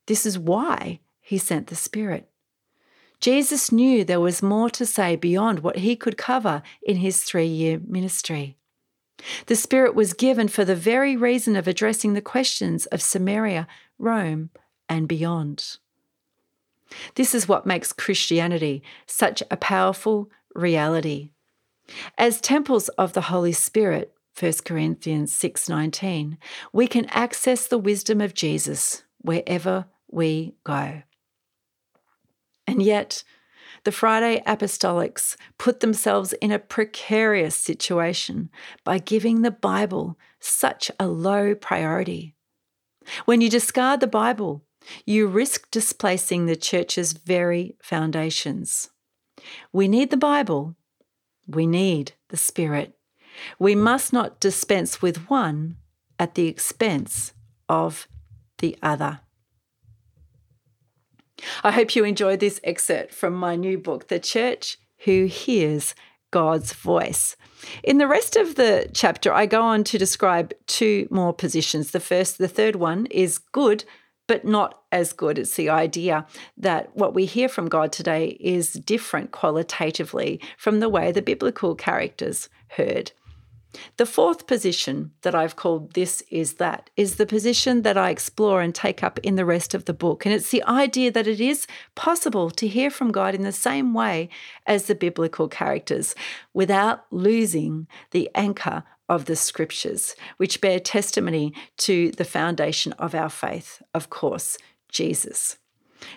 This 0.06 0.24
is 0.24 0.38
why 0.38 1.00
he 1.20 1.38
sent 1.38 1.66
the 1.68 1.76
Spirit. 1.76 2.30
Jesus 3.20 3.72
knew 3.72 4.04
there 4.04 4.20
was 4.20 4.42
more 4.42 4.70
to 4.70 4.86
say 4.86 5.16
beyond 5.16 5.60
what 5.60 5.78
he 5.78 5.96
could 5.96 6.16
cover 6.16 6.62
in 6.82 6.98
his 6.98 7.22
three 7.22 7.46
year 7.46 7.80
ministry. 7.86 8.56
The 9.46 9.56
Spirit 9.56 9.94
was 9.94 10.12
given 10.12 10.46
for 10.46 10.64
the 10.64 10.76
very 10.76 11.16
reason 11.16 11.56
of 11.56 11.66
addressing 11.66 12.14
the 12.14 12.22
questions 12.22 12.86
of 12.86 13.02
Samaria, 13.02 13.66
Rome, 13.98 14.50
and 14.88 15.08
beyond. 15.08 15.78
This 17.16 17.34
is 17.34 17.48
what 17.48 17.66
makes 17.66 17.92
Christianity 17.92 18.82
such 19.06 19.42
a 19.50 19.56
powerful 19.56 20.30
reality. 20.54 21.30
As 22.16 22.40
temples 22.40 22.88
of 22.90 23.12
the 23.12 23.22
Holy 23.22 23.52
Spirit, 23.52 24.14
1 24.38 24.64
Corinthians 24.64 25.32
6:19, 25.32 26.38
we 26.72 26.86
can 26.86 27.06
access 27.06 27.66
the 27.66 27.78
wisdom 27.78 28.20
of 28.20 28.34
Jesus 28.34 29.02
wherever 29.18 29.86
we 30.08 30.54
go. 30.64 31.02
And 32.68 32.82
yet, 32.82 33.24
the 33.84 33.92
Friday 33.92 34.42
Apostolics 34.46 35.36
put 35.56 35.80
themselves 35.80 36.34
in 36.34 36.52
a 36.52 36.58
precarious 36.58 37.56
situation 37.56 38.50
by 38.84 38.98
giving 38.98 39.40
the 39.40 39.50
Bible 39.50 40.18
such 40.38 40.90
a 41.00 41.06
low 41.06 41.54
priority. 41.54 42.34
When 43.24 43.40
you 43.40 43.48
discard 43.48 44.00
the 44.00 44.06
Bible, 44.06 44.66
you 45.06 45.28
risk 45.28 45.70
displacing 45.70 46.44
the 46.44 46.56
church's 46.56 47.14
very 47.14 47.74
foundations. 47.80 48.90
We 49.72 49.88
need 49.88 50.10
the 50.10 50.18
Bible. 50.18 50.76
We 51.46 51.66
need 51.66 52.12
the 52.28 52.36
Spirit. 52.36 52.98
We 53.58 53.74
must 53.74 54.12
not 54.12 54.40
dispense 54.40 55.00
with 55.00 55.30
one 55.30 55.78
at 56.18 56.34
the 56.34 56.48
expense 56.48 57.32
of 57.66 58.06
the 58.58 58.76
other. 58.82 59.20
I 61.62 61.72
hope 61.72 61.94
you 61.94 62.04
enjoyed 62.04 62.40
this 62.40 62.60
excerpt 62.64 63.14
from 63.14 63.34
my 63.34 63.56
new 63.56 63.78
book, 63.78 64.08
The 64.08 64.18
Church 64.18 64.78
Who 65.04 65.26
Hears 65.26 65.94
God's 66.30 66.72
Voice. 66.72 67.36
In 67.82 67.98
the 67.98 68.06
rest 68.06 68.36
of 68.36 68.54
the 68.54 68.88
chapter, 68.92 69.32
I 69.32 69.46
go 69.46 69.62
on 69.62 69.84
to 69.84 69.98
describe 69.98 70.52
two 70.66 71.08
more 71.10 71.32
positions. 71.32 71.90
The 71.90 72.00
first, 72.00 72.38
the 72.38 72.48
third 72.48 72.76
one 72.76 73.06
is 73.06 73.38
good, 73.38 73.84
but 74.26 74.44
not 74.44 74.82
as 74.92 75.12
good. 75.12 75.38
It's 75.38 75.56
the 75.56 75.70
idea 75.70 76.26
that 76.56 76.94
what 76.94 77.14
we 77.14 77.24
hear 77.24 77.48
from 77.48 77.68
God 77.68 77.92
today 77.92 78.36
is 78.40 78.74
different 78.74 79.32
qualitatively 79.32 80.40
from 80.56 80.80
the 80.80 80.88
way 80.88 81.10
the 81.12 81.22
biblical 81.22 81.74
characters 81.74 82.48
heard. 82.68 83.12
The 83.96 84.06
fourth 84.06 84.46
position 84.46 85.12
that 85.22 85.34
I've 85.34 85.56
called 85.56 85.92
This 85.92 86.22
Is 86.30 86.54
That 86.54 86.90
is 86.96 87.16
the 87.16 87.26
position 87.26 87.82
that 87.82 87.98
I 87.98 88.10
explore 88.10 88.62
and 88.62 88.74
take 88.74 89.02
up 89.02 89.18
in 89.20 89.36
the 89.36 89.44
rest 89.44 89.74
of 89.74 89.84
the 89.84 89.92
book. 89.92 90.24
And 90.24 90.34
it's 90.34 90.50
the 90.50 90.62
idea 90.64 91.10
that 91.12 91.26
it 91.26 91.40
is 91.40 91.66
possible 91.94 92.50
to 92.50 92.66
hear 92.66 92.90
from 92.90 93.12
God 93.12 93.34
in 93.34 93.42
the 93.42 93.52
same 93.52 93.92
way 93.92 94.30
as 94.66 94.86
the 94.86 94.94
biblical 94.94 95.48
characters 95.48 96.14
without 96.54 97.04
losing 97.10 97.86
the 98.10 98.30
anchor 98.34 98.84
of 99.08 99.24
the 99.24 99.36
scriptures, 99.36 100.14
which 100.36 100.60
bear 100.60 100.78
testimony 100.78 101.52
to 101.78 102.10
the 102.12 102.24
foundation 102.24 102.92
of 102.92 103.14
our 103.14 103.30
faith, 103.30 103.82
of 103.94 104.10
course, 104.10 104.58
Jesus. 104.88 105.58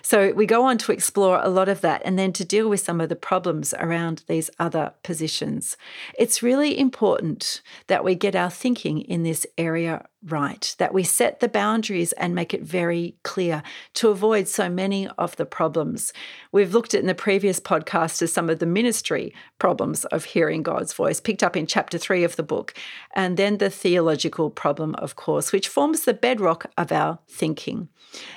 So 0.02 0.32
we 0.32 0.46
go 0.46 0.64
on 0.64 0.78
to 0.78 0.92
explore 0.92 1.40
a 1.42 1.48
lot 1.48 1.68
of 1.68 1.80
that 1.80 2.02
and 2.04 2.18
then 2.18 2.32
to 2.34 2.44
deal 2.44 2.68
with 2.68 2.80
some 2.80 3.00
of 3.00 3.08
the 3.08 3.16
problems 3.16 3.74
around 3.74 4.24
these 4.26 4.50
other 4.58 4.92
positions. 5.02 5.76
It's 6.18 6.42
really 6.42 6.78
important 6.78 7.62
that 7.86 8.04
we 8.04 8.14
get 8.14 8.36
our 8.36 8.50
thinking 8.50 9.00
in 9.00 9.22
this 9.22 9.46
area 9.58 10.06
right, 10.24 10.74
that 10.78 10.94
we 10.94 11.02
set 11.02 11.40
the 11.40 11.48
boundaries 11.48 12.12
and 12.12 12.34
make 12.34 12.54
it 12.54 12.62
very 12.62 13.16
clear 13.24 13.62
to 13.94 14.08
avoid 14.08 14.46
so 14.46 14.68
many 14.68 15.08
of 15.18 15.34
the 15.36 15.44
problems. 15.44 16.12
We've 16.52 16.72
looked 16.72 16.94
at 16.94 17.00
in 17.00 17.06
the 17.06 17.14
previous 17.14 17.58
podcast 17.58 18.22
as 18.22 18.32
some 18.32 18.48
of 18.48 18.60
the 18.60 18.66
ministry 18.66 19.34
problems 19.58 20.04
of 20.06 20.24
hearing 20.24 20.62
God's 20.62 20.92
voice, 20.92 21.20
picked 21.20 21.42
up 21.42 21.56
in 21.56 21.66
chapter 21.66 21.98
three 21.98 22.22
of 22.22 22.36
the 22.36 22.42
book, 22.42 22.74
and 23.14 23.36
then 23.36 23.58
the 23.58 23.70
theological 23.70 24.50
problem, 24.50 24.94
of 24.96 25.16
course, 25.16 25.50
which 25.50 25.68
forms 25.68 26.02
the 26.02 26.14
bedrock 26.14 26.70
of 26.76 26.92
our 26.92 27.18
thinking. 27.28 27.88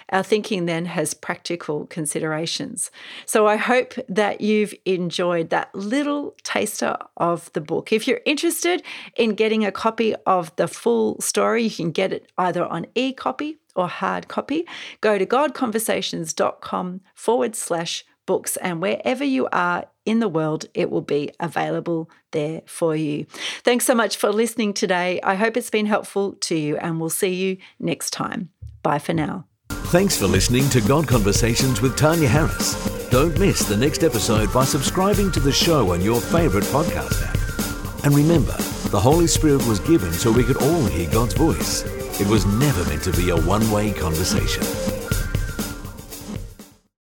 Our 0.10 0.24
thinking 0.24 0.66
then 0.66 0.86
has 0.86 1.14
practical 1.36 1.86
considerations. 1.88 2.90
So 3.26 3.46
I 3.46 3.58
hope 3.58 3.94
that 4.08 4.40
you've 4.40 4.74
enjoyed 4.86 5.50
that 5.50 5.76
little 5.76 6.34
taster 6.44 6.96
of 7.18 7.52
the 7.52 7.60
book. 7.60 7.92
If 7.92 8.08
you're 8.08 8.22
interested 8.26 8.82
in 9.18 9.36
getting 9.36 9.66
a 9.66 9.72
copy 9.72 10.16
of 10.26 10.56
the 10.56 10.70
full 10.70 11.20
story, 11.20 11.64
you 11.64 11.70
can 11.70 11.92
get 11.92 12.14
it 12.14 12.32
either 12.38 12.64
on 12.64 12.86
e 12.96 13.12
copy 13.12 13.58
or 13.76 13.90
hard 13.90 14.30
copy. 14.30 14.66
Go 15.02 15.18
to 15.18 15.26
godconversations.com 15.26 17.02
forward 17.14 17.56
slash 17.58 18.06
books, 18.26 18.56
and 18.58 18.82
wherever 18.82 19.26
you 19.26 19.50
are 19.52 19.86
in 20.06 20.20
the 20.20 20.30
world, 20.30 20.66
it 20.74 20.90
will 20.90 21.08
be 21.18 21.32
available 21.40 22.10
there 22.32 22.62
for 22.66 22.96
you. 22.96 23.26
Thanks 23.64 23.86
so 23.86 23.94
much 23.94 24.16
for 24.16 24.32
listening 24.32 24.74
today. 24.74 25.20
I 25.22 25.36
hope 25.36 25.58
it's 25.58 25.70
been 25.70 25.86
helpful 25.86 26.34
to 26.48 26.56
you, 26.56 26.78
and 26.78 27.00
we'll 27.00 27.10
see 27.10 27.34
you 27.34 27.58
next 27.78 28.12
time. 28.12 28.52
Bye 28.82 29.00
for 29.00 29.14
now. 29.14 29.46
Thanks 29.90 30.18
for 30.18 30.26
listening 30.26 30.68
to 30.70 30.82
God 30.82 31.08
Conversations 31.08 31.80
with 31.80 31.96
Tanya 31.96 32.28
Harris. 32.28 32.74
Don't 33.10 33.38
miss 33.40 33.64
the 33.66 33.78
next 33.78 34.04
episode 34.04 34.52
by 34.52 34.66
subscribing 34.66 35.32
to 35.32 35.40
the 35.40 35.52
show 35.52 35.94
on 35.94 36.02
your 36.02 36.20
favourite 36.20 36.66
podcast 36.66 37.24
app. 37.24 38.04
And 38.04 38.14
remember, 38.14 38.58
the 38.90 39.00
Holy 39.00 39.28
Spirit 39.28 39.66
was 39.68 39.80
given 39.80 40.12
so 40.12 40.32
we 40.32 40.44
could 40.44 40.58
all 40.58 40.86
hear 40.86 41.10
God's 41.12 41.36
voice. 41.36 41.84
It 42.20 42.28
was 42.28 42.46
never 42.46 42.84
meant 42.90 43.04
to 43.04 43.12
be 43.12 43.30
a 43.30 43.38
one 43.38 43.70
way 43.72 43.94
conversation. 43.94 44.95